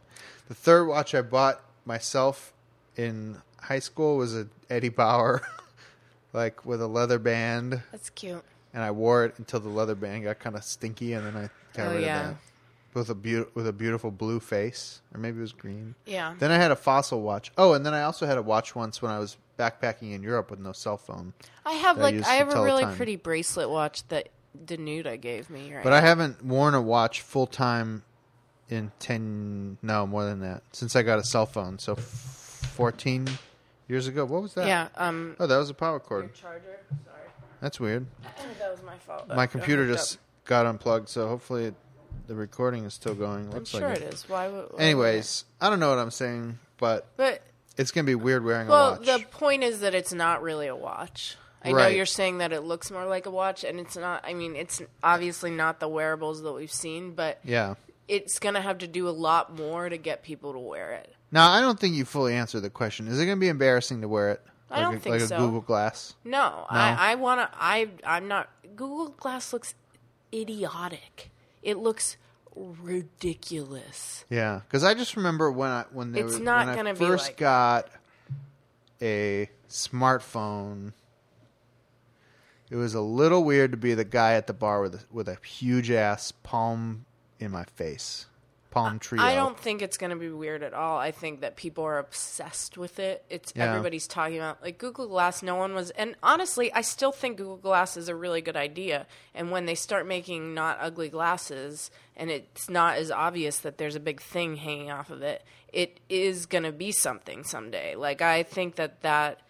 [0.48, 2.52] The third watch I bought myself
[2.96, 5.42] in high school was a Eddie Bauer,
[6.32, 8.42] like with a leather band, That's cute.
[8.72, 11.76] and I wore it until the leather band got kind of stinky, and then I
[11.76, 12.20] got Oh, rid yeah.
[12.20, 12.36] of that.
[12.96, 15.94] With a beau- with a beautiful blue face, or maybe it was green.
[16.06, 16.34] Yeah.
[16.38, 17.52] Then I had a fossil watch.
[17.58, 20.50] Oh, and then I also had a watch once when I was backpacking in Europe
[20.50, 21.34] with no cell phone.
[21.66, 22.96] I have that like used I to have a tell really time.
[22.96, 24.30] pretty bracelet watch that
[24.64, 25.74] Danuta gave me.
[25.74, 25.84] Right.
[25.84, 28.02] But I haven't worn a watch full time
[28.70, 31.78] in 10, no, more than that, since I got a cell phone.
[31.78, 32.00] So f-
[32.74, 33.28] 14
[33.88, 34.24] years ago.
[34.24, 34.66] What was that?
[34.66, 34.88] yeah.
[34.96, 35.36] Um.
[35.38, 36.32] Oh, that was a power cord.
[36.34, 36.80] charger.
[37.04, 37.28] Sorry.
[37.60, 38.06] That's weird.
[38.58, 39.28] That was my fault.
[39.28, 41.74] My computer just got unplugged, so hopefully it,
[42.26, 43.46] the recording is still going.
[43.46, 44.28] I'm Looks sure like it is.
[44.28, 44.72] Why would?
[44.72, 47.42] why Anyways, I don't know what I'm saying, but it?
[47.76, 49.06] it's going to be weird wearing But well, a watch.
[49.06, 51.36] Well the point is that it's not really a watch.
[51.62, 51.96] I know Right.
[51.96, 54.24] you're saying that it looks more like a watch, and it's not.
[54.24, 57.74] I mean, it's obviously not the wearables that we've seen, but yeah.
[58.06, 61.12] it's going to have to do a lot more to get people to wear it.
[61.32, 63.08] Now, I don't think you fully answered the question.
[63.08, 64.42] Is it going to be embarrassing to wear it?
[64.70, 65.36] I like don't a, think like so.
[65.36, 66.14] a Google Glass.
[66.24, 67.48] No, I, I want to.
[67.58, 68.48] I I'm not.
[68.76, 69.74] Google Glass looks
[70.32, 71.25] idiotic.
[71.66, 72.16] It looks
[72.54, 74.24] ridiculous.
[74.30, 77.04] Yeah, because I just remember when I when they It's not when I gonna be
[77.04, 77.88] first like- got
[79.02, 80.92] a smartphone.
[82.70, 85.28] It was a little weird to be the guy at the bar with a, with
[85.28, 87.04] a huge ass palm
[87.40, 88.26] in my face,
[88.76, 89.18] Palm Treo.
[89.20, 90.98] I don't think it's going to be weird at all.
[90.98, 93.24] I think that people are obsessed with it.
[93.30, 93.70] It's Yeah.
[93.70, 95.42] everybody's talking about like Google Glass.
[95.42, 99.06] No one was, and honestly, I still think Google Glass is a really good idea.
[99.34, 103.94] And when they start making not ugly glasses, and it's not as obvious that there's
[103.94, 107.94] a big thing hanging off of it, it is going to be something someday.
[107.94, 109.40] Like I think that that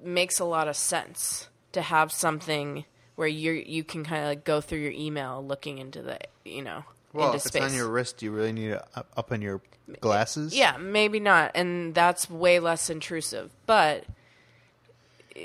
[0.00, 4.44] makes a lot of sense to have something where you you can kind of like
[4.44, 7.62] go through your email looking into the you know Well, into if space.
[7.62, 9.60] it's on your wrist, do you really need it up, up in your
[10.00, 10.54] glasses?
[10.54, 13.50] Yeah, maybe not, and that's way less intrusive.
[13.66, 14.04] But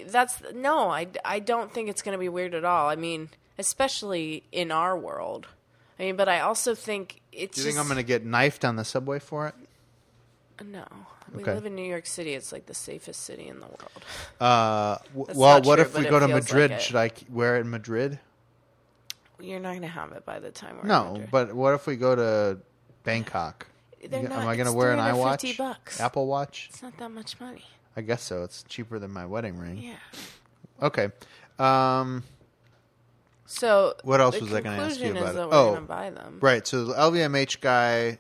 [0.08, 2.90] that's no, I, I don't think it's going to be weird at all.
[2.90, 5.48] I mean, especially in our world.
[6.00, 8.26] I mean, but I also think it's Do you think just I'm going to get
[8.26, 9.56] knifed on the subway for it?
[10.64, 10.86] no.
[11.34, 11.54] We Okay.
[11.56, 12.34] live in New York City.
[12.34, 14.06] It's like the safest city in the world.
[14.40, 16.72] Uh, w- well, what true, if we go to Madrid?
[16.72, 16.80] like.
[16.80, 18.20] Should I wear it in Madrid?
[19.40, 21.30] You're not going to have it by the time we're No, Madrid.
[21.32, 22.60] but what if we go to
[23.04, 23.68] Bangkok?
[24.08, 25.58] They're You- not- Am I going to it's wear an 350 iWatch?
[25.58, 26.00] bucks.
[26.00, 26.68] Apple Watch?
[26.70, 27.64] it's not that much money.
[27.98, 28.44] I guess so.
[28.44, 29.78] It's cheaper than my wedding ring.
[29.78, 29.96] Yeah.
[30.82, 31.10] Okay.
[31.60, 32.24] Um,
[33.46, 35.38] So What else the was I gonna ask you conclusion about is it?
[35.38, 36.40] that we're Oh, buy them.
[36.42, 36.66] right.
[36.66, 38.20] So the LVMH guy.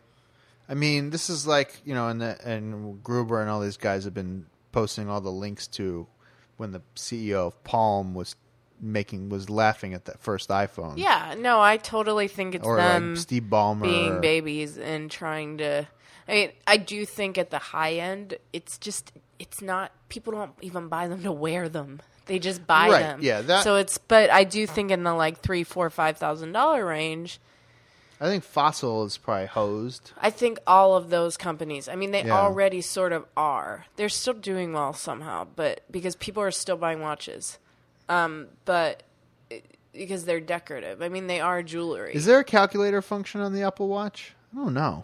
[0.69, 4.03] I mean, this is like you know, and the, and Gruber and all these guys
[4.05, 6.07] have been posting all the links to
[6.57, 8.35] when the CEO of Palm was
[8.79, 10.93] making was laughing at that first iPhone.
[10.97, 13.83] Yeah, no, I totally think it's Or them like Steve Ballmer.
[13.83, 15.87] being babies and trying to.
[16.27, 19.91] I mean, I do think at the high end, it's just it's not.
[20.09, 22.01] People don't even buy them to wear them.
[22.27, 23.19] They just buy Right, them.
[23.21, 23.97] yeah, that- so it's.
[23.97, 27.39] But I do think in the like three, four, five thousand dollar range.
[28.19, 30.13] I think Fossil is probably hosed.
[30.17, 31.89] I think all of those companies.
[31.89, 32.31] I mean, they Yeah.
[32.39, 33.85] already sort of are.
[33.97, 37.59] They're still doing well somehow, but because people are still buying watches,
[38.09, 39.03] um, but
[39.93, 41.01] because they're decorative.
[41.01, 42.13] I mean, they are jewelry.
[42.13, 44.33] Is there a calculator function on the Apple Watch?
[44.53, 45.03] I don't know.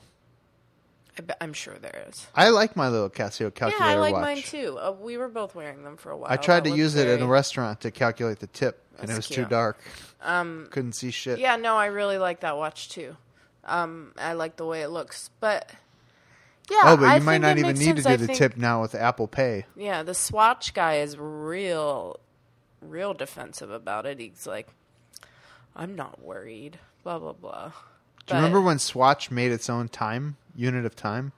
[1.20, 2.28] I I'm sure there is.
[2.36, 4.22] I like my little Casio calculator Yeah, I like watch.
[4.22, 4.78] mine too.
[4.80, 6.32] Uh, we were both wearing them for a while.
[6.32, 9.06] I tried That to use looked it in a restaurant to calculate the tip, and
[9.06, 9.80] it That's was too dark.
[10.22, 11.40] Um, Couldn't see shit.
[11.40, 13.16] Yeah, no, I really like that watch too.
[13.66, 15.70] Um, I like the way it looks, but
[16.70, 18.06] Yeah, oh, but I you might not even need to sense.
[18.06, 19.66] do I the think- tip now with Apple Pay.
[19.76, 22.20] Yeah, the Swatch guy is real,
[22.82, 24.20] real defensive about it.
[24.20, 24.68] He's like,
[25.76, 26.80] I'm not worried.
[27.04, 27.72] Blah blah blah.
[28.28, 31.34] Do you remember when Swatch made its own time unit of time?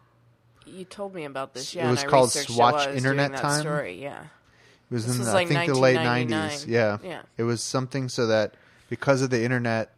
[0.65, 1.73] you told me about this?
[1.73, 1.87] Yeah.
[1.87, 3.61] It was called Swatch was Internet Time?
[3.61, 4.21] Story, yeah.
[4.21, 6.65] It was This in was the, like I think the late nineties.
[6.65, 6.97] Yeah.
[7.03, 7.21] Yeah.
[7.37, 8.55] It was something so that
[8.89, 9.93] because of the internet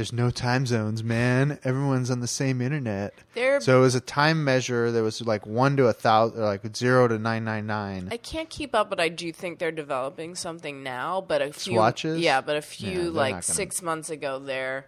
[0.00, 1.58] there's no time zones, man.
[1.62, 3.12] Everyone's on the same internet.
[3.34, 6.74] They're So it was a time measure that was like one to a thousand, like
[6.74, 8.08] zero to nine nine nine.
[8.10, 11.20] I can't keep up, but I do think they're developing something now.
[11.20, 12.18] But a few, Swatches?
[12.18, 14.86] yeah, but a few they're like gonna- six months ago, their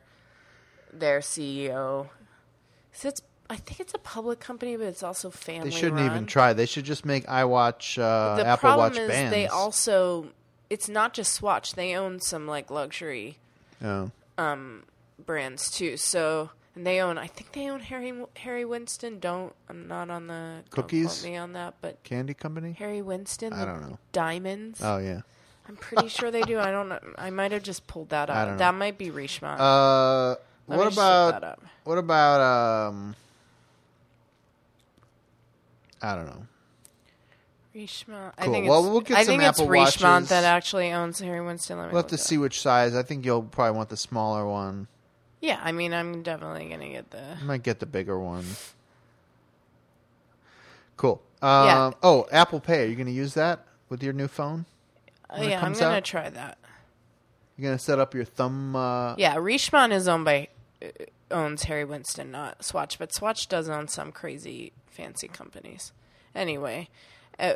[0.91, 2.09] their CEO,
[2.93, 3.21] so it's
[3.51, 5.69] I think it's a public company, but it's also family.
[5.69, 6.07] They shouldn't run.
[6.07, 6.55] even try.
[6.55, 9.31] They should just make iWatch uh, The Apple problem Watch is bands.
[9.31, 10.29] they also
[10.71, 13.37] it's not just Swatch; they own some like luxury
[13.85, 14.11] Oh.
[15.27, 15.97] Brands too.
[15.97, 19.19] So and they own, I think they own Harry Harry Winston.
[19.19, 21.25] Don't I'm not on the Cookies?
[21.25, 22.73] me on that, but Candy Company.
[22.79, 23.53] Harry Winston.
[23.53, 23.99] I don't know.
[24.13, 24.81] Diamonds.
[24.83, 25.21] Oh yeah.
[25.69, 26.59] I'm pretty sure they do.
[26.59, 26.99] I don't know.
[27.17, 28.59] I might have just pulled that I out.
[28.59, 29.61] That might be Richemont.
[29.61, 30.35] Uh,
[30.67, 31.63] Let what about up.
[31.85, 32.41] what about
[32.89, 33.15] um?
[36.01, 36.47] I don't know.
[37.75, 38.35] Richemont.
[38.37, 38.53] I Cool.
[38.55, 40.29] think Well, it's, we'll get I some think Apple it's Richemont Watches.
[40.31, 41.79] that actually owns Harry Winston.
[41.79, 42.43] Let me We'll have to see up.
[42.43, 42.95] which size.
[42.95, 44.89] I think you'll probably want the smaller one.
[45.43, 47.37] Yeah, I mean, I'm definitely gonna get the.
[47.39, 48.45] I might get the bigger one.
[50.97, 51.21] Cool.
[51.43, 51.91] Um, Yeah.
[52.03, 52.85] Oh, Apple Pay.
[52.85, 54.67] Are you going to use that with your new phone?
[55.37, 56.05] It yeah, I'm gonna out?
[56.05, 56.59] try that.
[57.57, 58.77] You're going to set up your thumb.
[58.77, 60.49] Uh, Yeah, Richemont is owned by
[60.83, 60.87] uh,
[61.31, 65.93] owns Harry Winston, not Swatch, but Swatch does own some crazy fancy companies.
[66.35, 66.89] Anyway,
[67.41, 67.55] uh,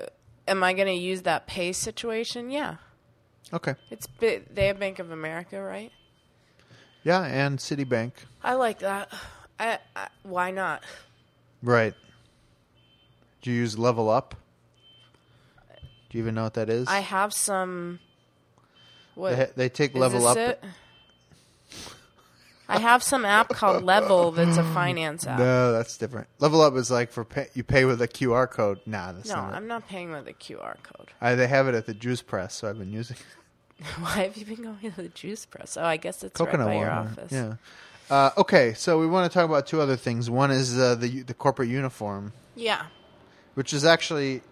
[0.48, 2.50] am I going to use that pay situation?
[2.50, 2.76] Yeah,
[3.52, 3.74] Okay.
[3.90, 5.92] it's they have Bank of America, right?
[7.06, 8.10] Yeah, and Citibank.
[8.42, 9.12] I like that.
[9.60, 10.82] I, I why not?
[11.62, 11.94] Right.
[13.42, 14.34] Do you use Level Up?
[16.10, 16.88] Do you even know what that is?
[16.88, 18.00] I have some.
[19.14, 20.36] What They, they take Level Up.
[20.36, 20.64] It?
[22.68, 25.38] I have some app called Level that's a finance app.
[25.38, 26.26] No, that's different.
[26.40, 28.80] Level Up is like for pay, you pay with a QR code.
[28.84, 29.52] Nah, that's No, not.
[29.52, 29.56] it.
[29.56, 31.12] I'm not paying with a QR code.
[31.20, 33.16] I, they have it at the juice press, so I've been using
[33.98, 35.76] Why have you been going to the juice press?
[35.76, 36.86] Oh, I guess it's coconut right by water.
[36.86, 37.32] your office.
[37.32, 37.54] Yeah.
[38.08, 40.30] Uh, okay, so we want to talk about two other things.
[40.30, 42.86] One is uh, the the corporate uniform, Yeah.
[43.54, 44.42] which is actually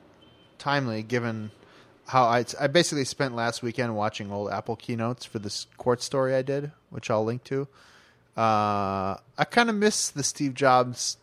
[0.59, 1.51] timely given
[2.09, 6.35] how I I basically spent last weekend watching old Apple keynotes for this Quartz story
[6.35, 7.69] I did, which I'll link to.
[8.37, 11.17] Uh, I kind of miss the Steve Jobs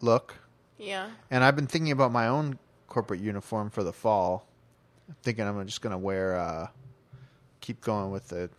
[0.00, 0.34] look.
[0.78, 1.10] Yeah.
[1.30, 2.58] And I've been thinking about my own
[2.88, 4.44] corporate uniform for the fall.
[5.08, 6.68] I'm thinking I'm just gonna wear, uh,
[7.60, 8.50] keep going with the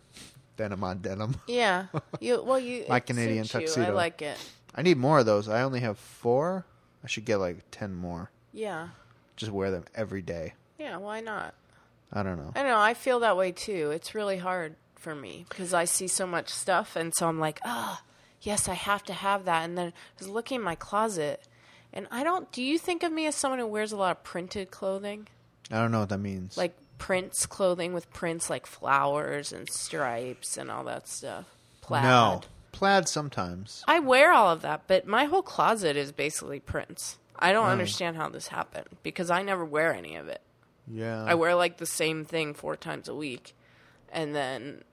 [0.56, 1.36] denim on denim.
[1.46, 1.86] Yeah.
[2.20, 3.82] You well you My Canadian suits you.
[3.84, 4.36] I like it.
[4.74, 5.48] I need more of those.
[5.48, 6.66] I only have four.
[7.02, 8.30] I should get like ten more.
[8.52, 8.88] Yeah.
[9.36, 10.54] Just wear them every day.
[10.78, 11.54] Yeah, why not?
[12.12, 12.52] I don't know.
[12.54, 13.90] I don't know, I feel that way too.
[13.90, 17.60] It's really hard for me because I see so much stuff and so I'm like,
[17.64, 18.02] "Ah,
[18.40, 21.42] yes, I have to have that." And then I was looking in my closet
[21.92, 24.24] and I don't do you think of me as someone who wears a lot of
[24.24, 25.28] printed clothing?
[25.70, 26.56] I don't know what that means.
[26.56, 31.46] Like prints clothing with prints like flowers and stripes and all that stuff.
[31.80, 32.02] Plaid.
[32.02, 33.82] no plaid sometimes.
[33.88, 37.18] I wear all of that, but my whole closet is basically prints.
[37.38, 37.54] I Oh.
[37.54, 37.72] don't hmm.
[37.72, 40.40] understand how this happened because I never wear any of it.
[40.86, 41.24] Yeah.
[41.24, 43.54] I wear like the same thing four times a week,
[44.10, 44.84] and then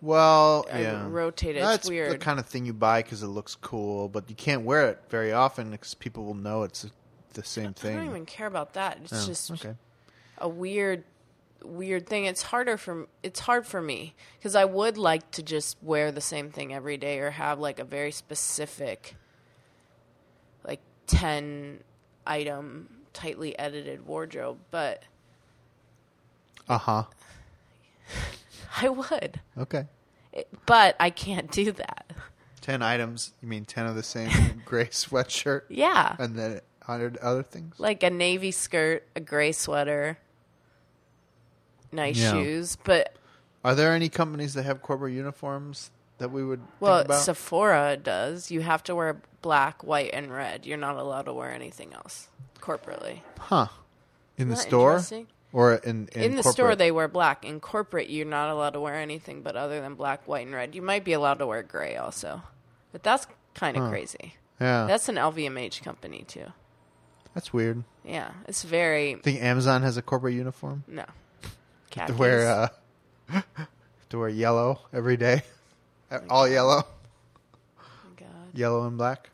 [0.00, 1.06] well, I yeah.
[1.08, 1.60] rotate it.
[1.60, 4.62] It's That's the kind of thing you buy because it looks cool, but you can't
[4.62, 6.88] wear it very often because people will know it's
[7.34, 7.96] the same thing.
[7.96, 8.98] I don't even care about that.
[9.04, 9.74] It's Oh, just okay.
[10.38, 11.04] a weird,
[11.64, 12.24] weird thing.
[12.24, 16.20] It's harder for it's hard for me because I would like to just wear the
[16.20, 19.16] same thing every day or have like a very specific,
[20.64, 21.80] like ten
[22.26, 25.02] item tightly edited wardrobe, but
[26.68, 27.04] Uh huh.
[28.80, 29.40] I would.
[29.58, 29.86] Okay.
[30.32, 32.10] It- but I can't do that.
[32.62, 33.32] Ten items.
[33.42, 36.14] You mean ten of the same gray sweatshirt, Yeah.
[36.18, 37.78] and then other things?
[37.78, 40.18] Like a navy skirt, a gray sweater,
[41.90, 42.32] nice Yeah.
[42.32, 42.76] shoes.
[42.82, 43.16] But,
[43.64, 47.22] Are there any companies that have corporate uniforms that we would well, think about?
[47.22, 48.50] Sephora does.
[48.50, 50.66] You have to wear black, white, and red.
[50.66, 52.28] You're not allowed to wear anything else
[52.60, 53.20] corporately.
[53.38, 53.68] huh?
[54.38, 55.26] In the Isn't that store interesting?
[55.52, 56.78] or in in, In, the store, corporate?
[56.78, 57.44] they wear black.
[57.44, 60.74] In corporate, you're not allowed to wear anything but other than black, white, and red.
[60.74, 62.42] You might be allowed to wear gray also.
[62.90, 64.36] But that's kind of crazy.
[64.60, 66.46] yeah, That's an LVMH company, too.
[67.52, 67.84] Weird.
[68.04, 71.04] Yeah, it's very Think Amazon has a corporate uniform no.
[72.06, 72.70] to wear
[73.30, 73.40] uh,
[74.10, 75.42] to wear yellow every day,
[76.28, 76.84] all yellow.
[77.80, 77.84] Oh
[78.16, 78.26] God.
[78.54, 79.30] Yellow and black.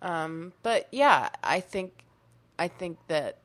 [0.00, 2.04] Um, but yeah, I think,
[2.58, 3.38] I think that.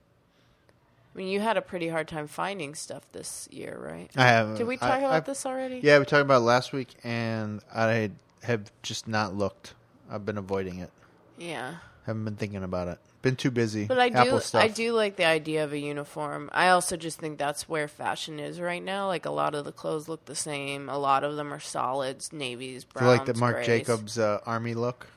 [1.14, 4.10] I mean, you had a pretty hard time finding stuff this year, right?
[4.16, 4.58] I have.
[4.58, 5.80] Did we I- talk about I've- this already?
[5.84, 8.12] Yeah, we talked about it last week, and I
[8.44, 9.74] have just not looked.
[10.10, 10.90] I've been avoiding it.
[11.38, 11.76] Yeah.
[12.06, 13.00] Haven't been thinking about it.
[13.22, 13.86] Been too busy.
[13.86, 14.62] But I do, stuff.
[14.62, 16.50] I do like the idea of a uniform.
[16.52, 19.08] I also just think that's where fashion is right now.
[19.08, 20.90] Like a lot of the clothes look the same.
[20.90, 23.68] A lot of them are solids, navies, browns, like the Marc grays.
[23.68, 25.08] Jacobs uh, army look?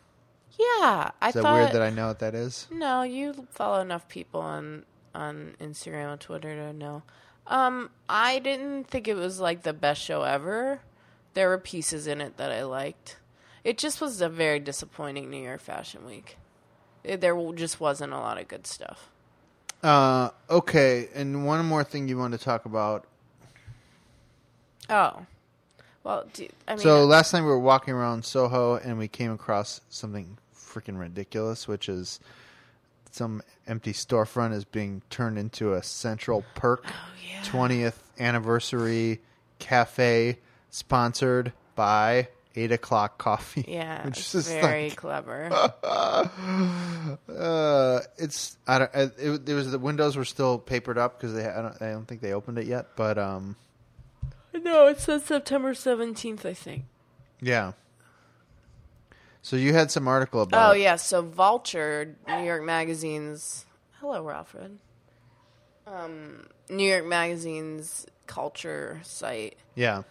[0.58, 1.54] Yeah, I Is that thought.
[1.54, 2.68] weird that I know what that is?
[2.70, 7.02] No, you follow enough people on on Instagram and Twitter to know.
[7.48, 10.80] Um, I didn't think it was like the best show ever.
[11.34, 13.16] There were pieces in it that I liked.
[13.64, 16.36] It just was a very disappointing New York Fashion Week.
[17.06, 19.08] There just wasn't a lot of good stuff.
[19.82, 23.06] Uh, okay, and one more thing you want to talk about.
[24.88, 25.26] Oh,
[26.04, 29.32] well, do, I mean, so last night we were walking around Soho and we came
[29.32, 32.20] across something freaking ridiculous, which is
[33.10, 36.92] some empty storefront is being turned into a Central Perk Oh,
[37.28, 37.42] yeah.
[37.42, 39.20] 20th anniversary
[39.58, 40.38] cafe
[40.70, 43.64] sponsored by Eight O'clock Coffee.
[43.68, 45.50] yeah, which is very like, clever.
[45.82, 46.28] uh,
[48.18, 48.90] it's I don't.
[48.94, 52.06] It, it, was the windows were still papered up because they I don't, I don't
[52.06, 53.56] think they opened it yet, but um,
[54.54, 56.84] no, it says September seventeenth, I think.
[57.40, 57.72] yeah.
[59.42, 60.70] So you had some article about.
[60.70, 63.64] Oh yeah, so Vulture, New York Magazine's.
[64.00, 64.78] Hello, Ralfred.
[65.86, 70.02] Um, New York Magazine's culture site yeah.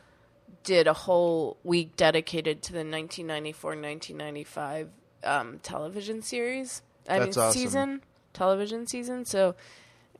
[0.65, 4.89] Did a whole week dedicated to the 1994-1995
[5.23, 6.81] um, television series.
[7.07, 7.61] I That's mean, awesome.
[7.61, 8.01] season
[8.35, 9.25] television season.
[9.25, 9.55] So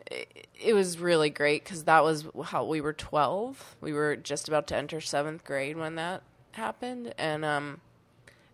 [0.09, 3.75] it, it was really great because that was how we were 12.
[3.81, 7.81] We were just about to enter seventh grade when that happened, and um,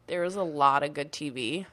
[0.08, 1.67] there was a lot of good TV.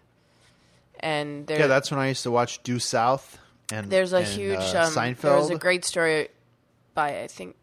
[1.01, 3.39] And there, Yeah, that's when I used to watch Due South
[3.71, 5.21] and there's a and, huge uh, um, Seinfeld.
[5.21, 6.29] There was a great story
[6.95, 7.57] by I think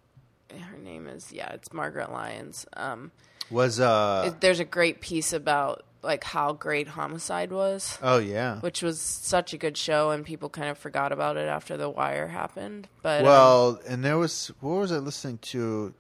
[0.52, 2.66] her name is yeah, it's Margaret Lyons.
[2.74, 3.12] Um,
[3.52, 8.60] was uh it, there's a great piece about like how great Homicide was, oh yeah.
[8.60, 11.90] which was such a good show, and people kind of forgot about it after The
[11.90, 12.88] Wire happened.
[13.02, 15.94] But um, Well, and there was what was I listening to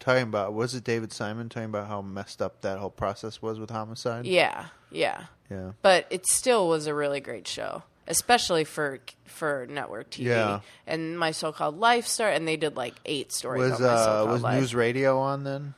[0.00, 0.54] talking about?
[0.54, 4.26] Was it David Simon talking about how messed up that whole process was with homicide?
[4.26, 5.72] yeah, yeah, Yeah.
[5.82, 10.26] but it still was a really great show, especially for for network TV.
[10.26, 10.60] Yeah.
[10.86, 13.70] And my so-called life star, and they did like eight stories.
[13.72, 14.60] Was on my uh so-called was life.
[14.60, 15.74] news radio on then?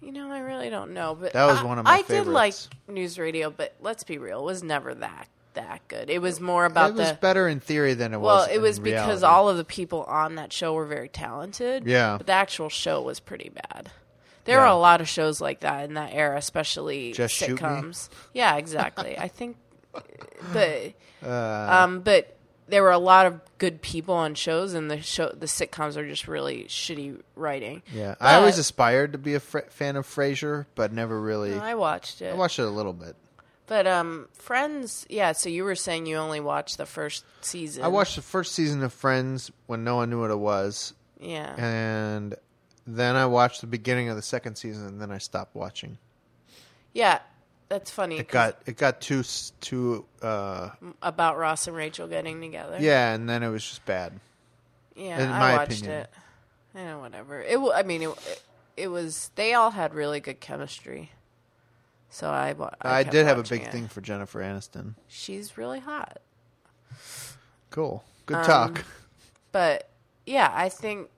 [0.00, 2.26] You know, I really don't know, but That was I- one of my I did
[2.26, 2.68] like favorites.
[2.88, 6.10] news radio, but let's be real, it was never that that good.
[6.10, 8.26] It was more about it was the better in theory than it was.
[8.26, 8.48] well, was.
[8.48, 9.24] it in was because reality.
[9.24, 11.86] all of the people on that show were very talented.
[11.86, 12.18] Yeah.
[12.18, 13.90] but the actual show was pretty bad.
[14.44, 14.64] There Yeah.
[14.64, 17.56] were a lot of shows like that in that era, especially Just Shoot Me?
[17.56, 18.10] sitcoms.
[18.34, 19.18] Yeah, exactly.
[19.18, 19.56] I think,
[20.52, 22.36] but Uh, um, but
[22.68, 26.06] there were a lot of good people on shows, and the show the sitcoms are
[26.06, 27.82] just really shitty writing.
[27.92, 31.54] yeah, I always aspired to be a fr- fan of Frasier, but never really.
[31.58, 32.32] I watched it.
[32.32, 33.16] I watched it a little bit.
[33.68, 35.32] But um, Friends, yeah.
[35.32, 37.82] So you were saying you only watched the first season.
[37.82, 41.54] I watched the first season of Friends when no one knew what it was, Yeah.
[41.56, 42.34] and
[42.86, 45.98] then I watched the beginning of the second season, and then I stopped watching.
[46.94, 47.18] yeah,
[47.68, 48.18] that's funny.
[48.18, 49.22] It got it got too
[49.60, 50.70] too uh,
[51.02, 52.78] about Ross and Rachel getting together.
[52.80, 54.12] yeah, and then it was just bad.
[54.94, 55.22] yeah.
[55.22, 56.00] in I watched opinion.
[56.02, 56.10] it.
[56.74, 57.40] I know, whatever.
[57.40, 57.58] It.
[57.74, 58.42] I mean, it,
[58.76, 58.88] it.
[58.88, 59.30] Was.
[59.34, 61.10] They all had really good chemistry.
[62.10, 62.52] So I.
[62.52, 63.72] wa- I, did have a big it.
[63.72, 64.94] thing for Jennifer Aniston.
[65.08, 66.18] She's really hot.
[67.70, 68.84] Cool, good Um, talk.
[69.52, 69.88] But
[70.24, 71.08] yeah, I think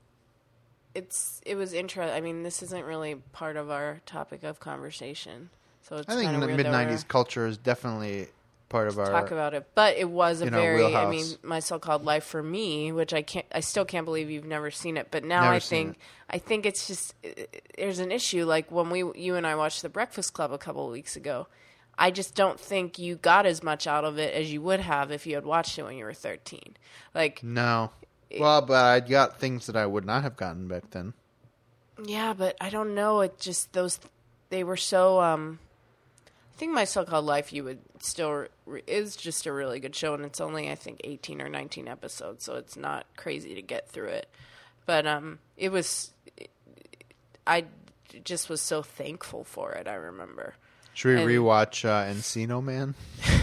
[0.95, 2.15] it's it was interesting.
[2.17, 5.51] I mean, this isn't really part of our topic of conversation,
[5.89, 8.29] so it's I think mid '90s culture is definitely
[8.69, 9.07] part of our.
[9.07, 9.67] talk about it.
[9.75, 11.11] But it was a in our very, I wheelhouse.
[11.11, 14.71] mean, my so-called life for me, which I can't, I still can't believe you've never
[14.71, 15.09] seen it.
[15.11, 15.99] But now Never I seen think,
[16.31, 17.15] I think it's just
[17.77, 18.45] there's an issue.
[18.45, 21.47] Like when we, you and I watched The Breakfast Club a couple of weeks ago.
[22.01, 25.11] I just don't think you got as much out of it as you would have
[25.11, 26.77] if you had watched it when you were 13.
[27.13, 27.91] Like, no,
[28.39, 31.15] well, but I got things that I would not have gotten back then.
[32.05, 33.23] Yeah, but I don't know.
[33.23, 33.99] It just those
[34.51, 35.21] they were so.
[35.21, 35.59] um
[36.59, 40.25] think my so-called life you would still re- is just a really good show, and
[40.25, 44.09] it's only I think eighteen or nineteen episodes, so it's not crazy to get through
[44.09, 44.29] it.
[44.87, 46.11] But um, it was.
[47.47, 47.65] I
[48.25, 49.87] just was so thankful for it.
[49.89, 50.55] I remember.
[50.95, 52.95] Should we And- rewatch uh, Encino Man?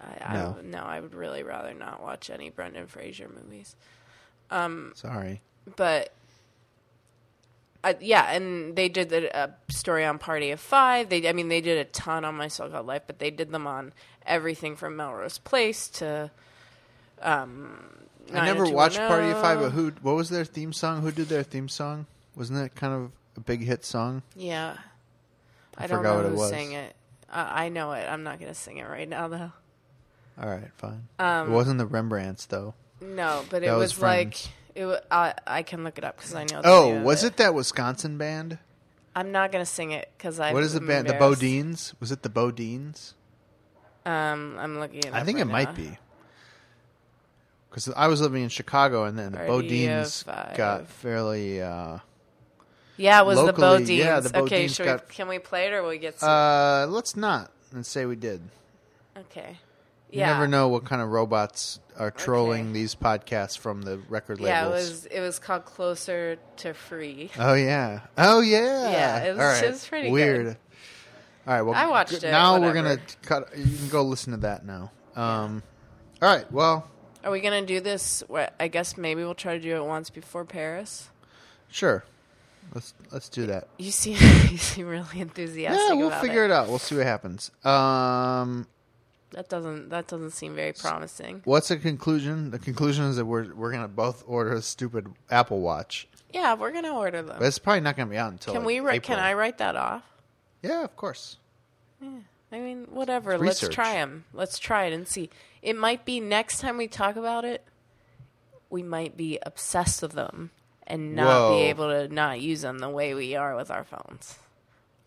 [0.00, 0.56] I, No.
[0.58, 3.74] I no, I would really rather not watch any Brendan Fraser movies.
[4.50, 5.40] Um, Sorry.
[5.76, 6.12] but
[7.86, 11.08] Uh, yeah, and they did the uh, story on Party of Five.
[11.08, 13.52] They, I mean, they did a ton on My So Called Life, but they did
[13.52, 13.92] them on
[14.26, 16.32] everything from Melrose Place to.
[17.22, 17.78] Um,
[18.34, 19.92] I never watched Party of Five, but who?
[20.02, 21.02] What was their theme song?
[21.02, 22.06] Who did their theme song?
[22.34, 24.22] Wasn't that kind of a big hit song?
[24.34, 24.78] Yeah,
[25.78, 26.50] I I, don't forgot know what it who was.
[26.50, 26.92] sang it.
[27.30, 28.04] I I know it.
[28.10, 29.52] I'm not gonna sing it right now, though.
[30.42, 31.06] All right, fine.
[31.20, 32.74] Um, it wasn't the Rembrandts though.
[33.00, 34.36] No, but it was was, like.
[34.76, 35.06] It.
[35.10, 36.60] I I can look it up because I know.
[36.64, 38.58] Oh, was it that Wisconsin band?
[39.14, 40.52] I'm not gonna sing it because I.
[40.52, 41.08] what is the band?
[41.08, 41.94] The BoDeans?
[42.00, 43.14] Was it the BoDeans?
[44.04, 44.98] Um, I'm looking.
[44.98, 45.98] It I think right it might be.
[47.70, 50.24] Because I was living in Chicago, and then the BoDeans
[50.56, 51.60] got fairly.
[51.60, 51.98] Uh,
[52.96, 53.96] Yeah, it was Locally, the BoDeans.
[53.98, 56.20] yeah, the okay, BoDeans got- we, can we play it or will we get?
[56.20, 56.28] Some?
[56.30, 58.42] uh, let's not and say we did.
[59.16, 59.58] okay.
[60.10, 60.32] You Yeah.
[60.32, 62.72] never know what kind of robots are trolling Okay.
[62.74, 64.48] these podcasts from the record labels.
[64.48, 65.06] Yeah, it was.
[65.06, 67.30] It was called Closer to Free.
[67.38, 68.00] Oh yeah.
[68.16, 68.90] Oh yeah.
[68.90, 69.64] Yeah, it was- right.
[69.64, 70.46] it was pretty weird.
[70.46, 70.56] good.
[71.46, 71.62] All right.
[71.62, 73.56] Well, I watched it, Now we're gonna cut.
[73.56, 74.90] You can go listen to that now.
[75.16, 75.62] Um.
[76.22, 76.50] All right.
[76.52, 76.88] Well,
[77.24, 78.22] Are we gonna do this?
[78.28, 81.08] What I guess maybe we'll try to do it once before Paris.
[81.68, 82.04] sure.
[82.74, 83.68] Let's let's do that.
[83.78, 84.14] You seem
[84.50, 85.80] you seem really enthusiastic.
[85.88, 86.50] Yeah, we'll figure it.
[86.50, 86.68] it out.
[86.68, 87.50] We'll see what happens.
[87.64, 88.66] Um.
[89.32, 91.42] That doesn't that doesn't seem very promising.
[91.44, 92.50] What's the conclusion?
[92.50, 96.72] The conclusion is that we're we're gonna both order a stupid Apple Watch, Yeah, we're
[96.72, 97.36] gonna order them.
[97.38, 98.54] but it's probably not gonna be out until.
[98.54, 98.80] Can like, we?
[98.80, 100.02] Write, can I write that off?
[100.62, 101.38] Yeah, of course.
[102.02, 103.32] I mean, whatever.
[103.32, 103.74] It's Let's research.
[103.74, 104.24] try them.
[104.32, 105.30] Let's try it and see.
[105.62, 107.64] It might be next time we talk about it,
[108.70, 110.50] we might be obsessed with them
[110.86, 111.56] and not Whoa.
[111.56, 114.38] be able to not use them the way we are with our phones.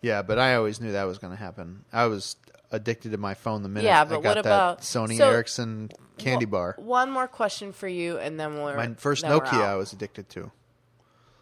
[0.02, 1.84] Yeah, but I always knew that was going to happen.
[1.92, 2.36] I was
[2.70, 6.46] addicted to my phone the minute Yeah, I got what that Sony so- Ericsson candy
[6.46, 6.74] Well, bar.
[6.78, 10.50] One more question for you, and then we're My first Nokia I was addicted to.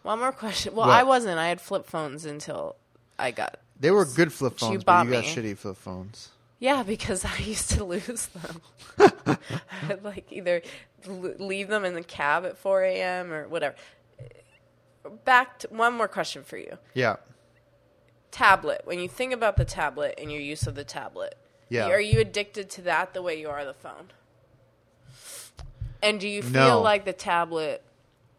[0.03, 0.73] One more question.
[0.75, 0.97] Well, What?
[0.97, 1.37] I wasn't.
[1.37, 2.75] I had flip phones until
[3.17, 3.59] I got.
[3.79, 5.29] They were good flip You phones, but bought you got me.
[5.35, 6.29] shitty flip phones.
[6.59, 8.61] Yeah, because I used to lose them.
[9.89, 10.61] I'd like either
[11.07, 13.31] leave them in the cab at 4 a.m.
[13.31, 13.75] or whatever.
[15.25, 16.77] Back to one more question for you.
[16.93, 17.17] Yeah.
[18.31, 18.81] Tablet.
[18.85, 21.35] When you think about the tablet and your use of the tablet,
[21.69, 21.87] Yeah.
[21.89, 24.11] are you addicted to that the way you are the phone?
[26.01, 26.81] And do you feel No.
[26.81, 27.83] like the tablet?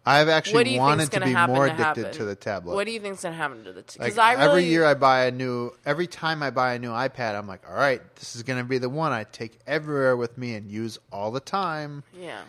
[0.07, 2.75] I've actually wanted to be more to addicted to the tablet.
[2.75, 3.83] What do you think's going to happen to the?
[3.83, 3.99] Tablet?
[4.07, 6.79] Because like I really, every year I buy a new every time I buy a
[6.79, 9.59] new iPad, I'm like, all right, this is going to be the one I take
[9.67, 12.03] everywhere with me and use all the time.
[12.19, 12.41] yeah.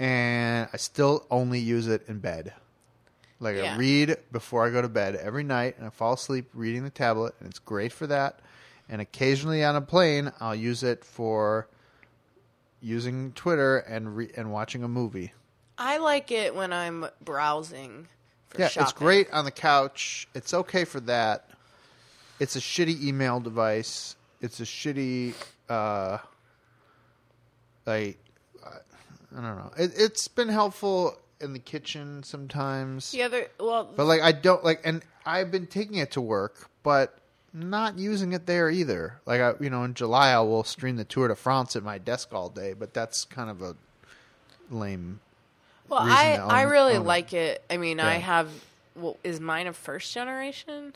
[0.00, 2.52] and I still only use it in bed.
[3.40, 6.82] Like I read before I go to bed every night, and I fall asleep reading
[6.82, 8.40] the tablet, and it's great for that.
[8.88, 11.68] And occasionally on a plane, I'll use it for
[12.80, 15.32] using Twitter and re- and watching a movie.
[15.76, 18.08] I like it when I'm browsing.
[18.48, 18.82] For yeah, shopping.
[18.82, 20.26] it's great on the couch.
[20.34, 21.50] It's okay for that.
[22.40, 24.16] It's a shitty email device.
[24.40, 25.34] It's a shitty,
[25.68, 26.18] uh,
[27.84, 28.18] like,
[28.64, 29.72] I don't know.
[29.76, 33.10] It, it's been helpful in the kitchen sometimes.
[33.12, 36.68] The other, well, But like I don't like, and I've been taking it to work,
[36.82, 37.18] but
[37.52, 39.20] not using it there either.
[39.26, 41.98] Like I, you know, in July I will stream the Tour de France at my
[41.98, 43.76] desk all day, but that's kind of a
[44.70, 45.20] lame.
[45.88, 47.62] well, I I really own like it.
[47.70, 48.50] I mean, I have.
[48.98, 50.92] Well, is mine a first generation?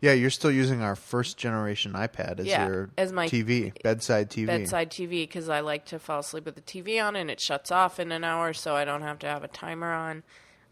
[0.00, 4.30] Yeah, you're still using our first generation iPad as Yeah, your as my TV, bedside
[4.30, 4.46] TV.
[4.46, 7.70] Bedside TV because I like to fall asleep with the TV on and it shuts
[7.70, 10.22] off in an hour, so I don't have to have a timer on.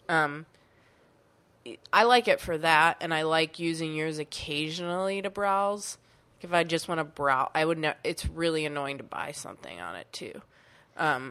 [0.09, 0.47] Um,
[1.93, 5.99] I like it for that, and I like using yours occasionally to browse.
[6.41, 7.79] If I just want to browse, I would.
[7.79, 10.43] Ne- it's really annoying to buy something on it too.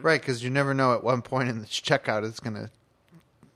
[0.02, 2.70] Right, because you never know at one point in the checkout it's going to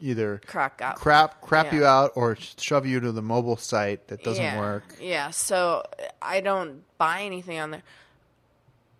[0.00, 0.96] either Crack out.
[0.96, 1.74] crap crap Yeah.
[1.78, 4.58] you out or shove you to the mobile site that doesn't yeah.
[4.60, 4.96] work.
[5.00, 5.84] Yeah, so
[6.20, 7.82] I don't buy anything on there.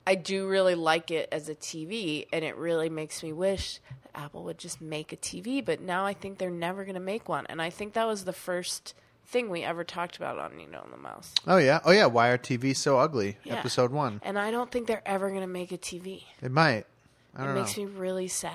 [0.07, 4.20] I do really like it as a TV, and it really makes me wish that
[4.20, 5.64] Apple would just make a TV.
[5.64, 8.24] But now I think they're never going to make one, and I think that was
[8.24, 8.94] the first
[9.26, 11.34] thing we ever talked about on Needle and the Mouse.
[11.49, 12.07] Oh yeah, oh yeah.
[12.07, 13.36] Why are TVs so ugly?
[13.42, 13.57] Yeah.
[13.57, 14.20] Episode one.
[14.24, 16.22] And I don't think they're ever going to make a TV.
[16.40, 16.86] It might.
[17.34, 17.84] I It don't makes know.
[17.86, 18.53] me really sad.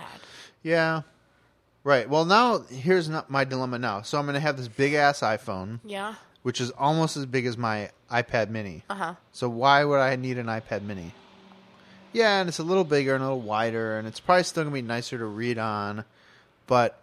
[0.64, 1.02] Yeah.
[1.84, 2.08] Right.
[2.08, 3.80] Well, now here's not my dilemma.
[3.80, 6.16] Now, so I'm going to have this big ass iPhone, Yeah.
[6.44, 8.84] which is almost as big as my iPad Mini.
[8.90, 9.16] Uh huh.
[9.32, 11.14] So why would I need an iPad Mini?
[12.14, 14.74] Yeah, and it's a little bigger and a little wider, and it's probably still gonna
[14.74, 16.04] be nicer to read on.
[16.68, 17.02] But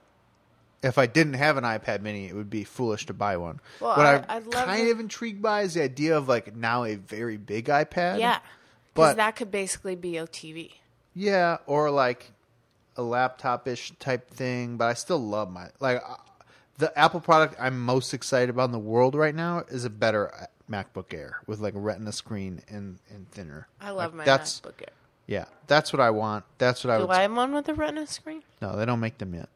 [0.83, 3.59] if I didn't have an iPad Mini, it would be foolish to buy one.
[3.81, 6.29] Well, what I- I'm I'd love kind to- of intrigued by is the idea of
[6.29, 8.21] like now a very big iPad.
[8.21, 8.39] Yeah.
[8.95, 10.75] But- Because that could basically be a TV.
[11.15, 12.31] Yeah, or like
[12.99, 14.77] a laptop ish type thing.
[14.77, 16.03] But I still love my like.
[16.07, 16.17] uh,
[16.77, 20.33] the Apple product I'm most excited about in the world right now is a better
[20.33, 23.67] uh, MacBook Air with like a Retina screen and, and thinner.
[23.81, 24.93] I love Like, my that's MacBook Air.
[25.27, 26.45] yeah, that's what I want.
[26.59, 27.17] That's what I Do would.
[27.17, 28.43] I have one with a Retina screen?
[28.63, 29.49] no, they don't make them yet.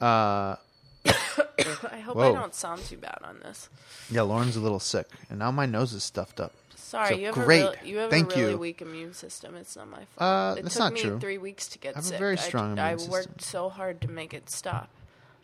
[0.00, 0.56] Uh,
[1.06, 2.32] I hope Whoa.
[2.32, 3.68] I don't sound too bad on this.
[4.10, 6.52] yeah, Lauren's a little sick, and now my nose is stuffed up.
[6.86, 7.60] Sorry, So, you have great.
[7.62, 8.58] a really, you have Thank a really you.
[8.58, 9.56] weak immune system.
[9.56, 10.20] It's not my fault.
[10.20, 11.18] Uh, it that's took not me true.
[11.18, 12.18] three weeks to get I have a sick.
[12.18, 13.40] very strong I, immune I worked system.
[13.40, 14.88] so hard to make it stop.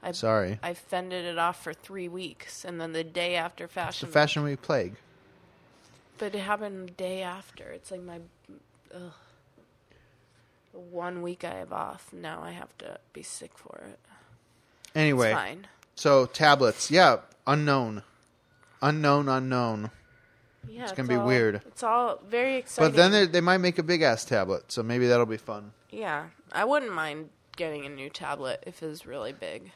[0.05, 3.72] I, Sorry, I fended it off for three weeks, and then the day after the
[3.72, 4.95] fashion, Week- Fashion Week plague.
[6.18, 7.64] but it happened the day after.
[7.70, 8.20] It's like my
[8.95, 9.12] ugh.
[10.72, 12.12] One week I have off.
[12.12, 13.99] Now I have to be sick for it.
[14.95, 15.66] Anyway, It's fine.
[15.95, 18.03] so tablets, yeah, unknown,
[18.80, 19.90] unknown, unknown.
[20.68, 21.56] Yeah, It's gonna be all- weird.
[21.66, 22.90] It's all very exciting.
[22.92, 25.72] But then they, they might make a big ass tablet, so maybe that'll be fun.
[25.90, 29.72] yeah, I wouldn't mind getting a new tablet if it was really big.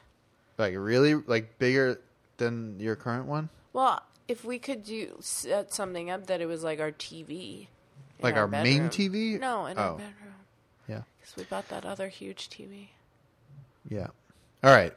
[0.59, 2.01] Like really, like bigger
[2.39, 6.62] than your current one, Well, if we could do set something up that it was
[6.64, 7.66] like our TV,
[8.22, 8.89] like our, main.
[8.89, 9.39] TV.
[9.39, 10.34] No, in oh, our bedroom.
[10.89, 12.89] yeah, Because we bought that other huge TV.
[13.89, 14.09] yeah.
[14.64, 14.95] All right.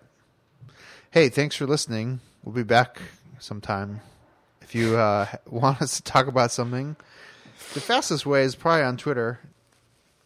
[1.11, 2.19] Hey, thanks for listening.
[2.43, 3.01] We'll be back
[3.39, 4.01] sometime.
[4.69, 6.95] If you uh, want us to talk about something,
[7.73, 9.39] the fastest way is probably on Twitter.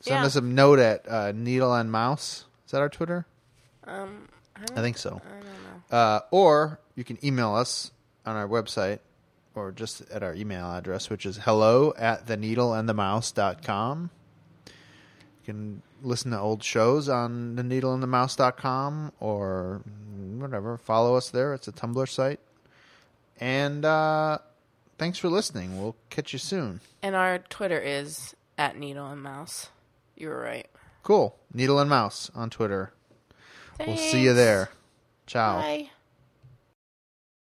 [0.01, 0.25] Send Yeah.
[0.25, 2.43] us a note at uh, Needle and Mouse.
[2.65, 3.25] Is that our Twitter?
[3.85, 5.21] Um, I, I don't, think so.
[5.25, 5.97] I don't know.
[5.97, 7.91] Uh, or you can email us
[8.25, 8.99] on our website
[9.55, 14.09] or just at our email address, which is hello at the needle and the mouse.com.
[14.65, 14.73] You
[15.45, 19.81] can listen to old shows on the needle and the mouse.com or
[20.37, 20.77] whatever.
[20.77, 21.53] Follow us there.
[21.53, 22.41] It's a Tumblr site.
[23.39, 24.39] And uh,
[24.97, 25.81] thanks for listening.
[25.81, 26.79] We'll catch you soon.
[27.01, 29.69] And our Twitter is at Needle and Mouse.
[30.15, 30.67] You were right.
[31.01, 31.35] Cool.
[31.53, 32.93] Needle and Mouse on Twitter.
[33.79, 34.69] We'll see you there.
[35.27, 35.61] Ciao.
[35.61, 35.89] Bye.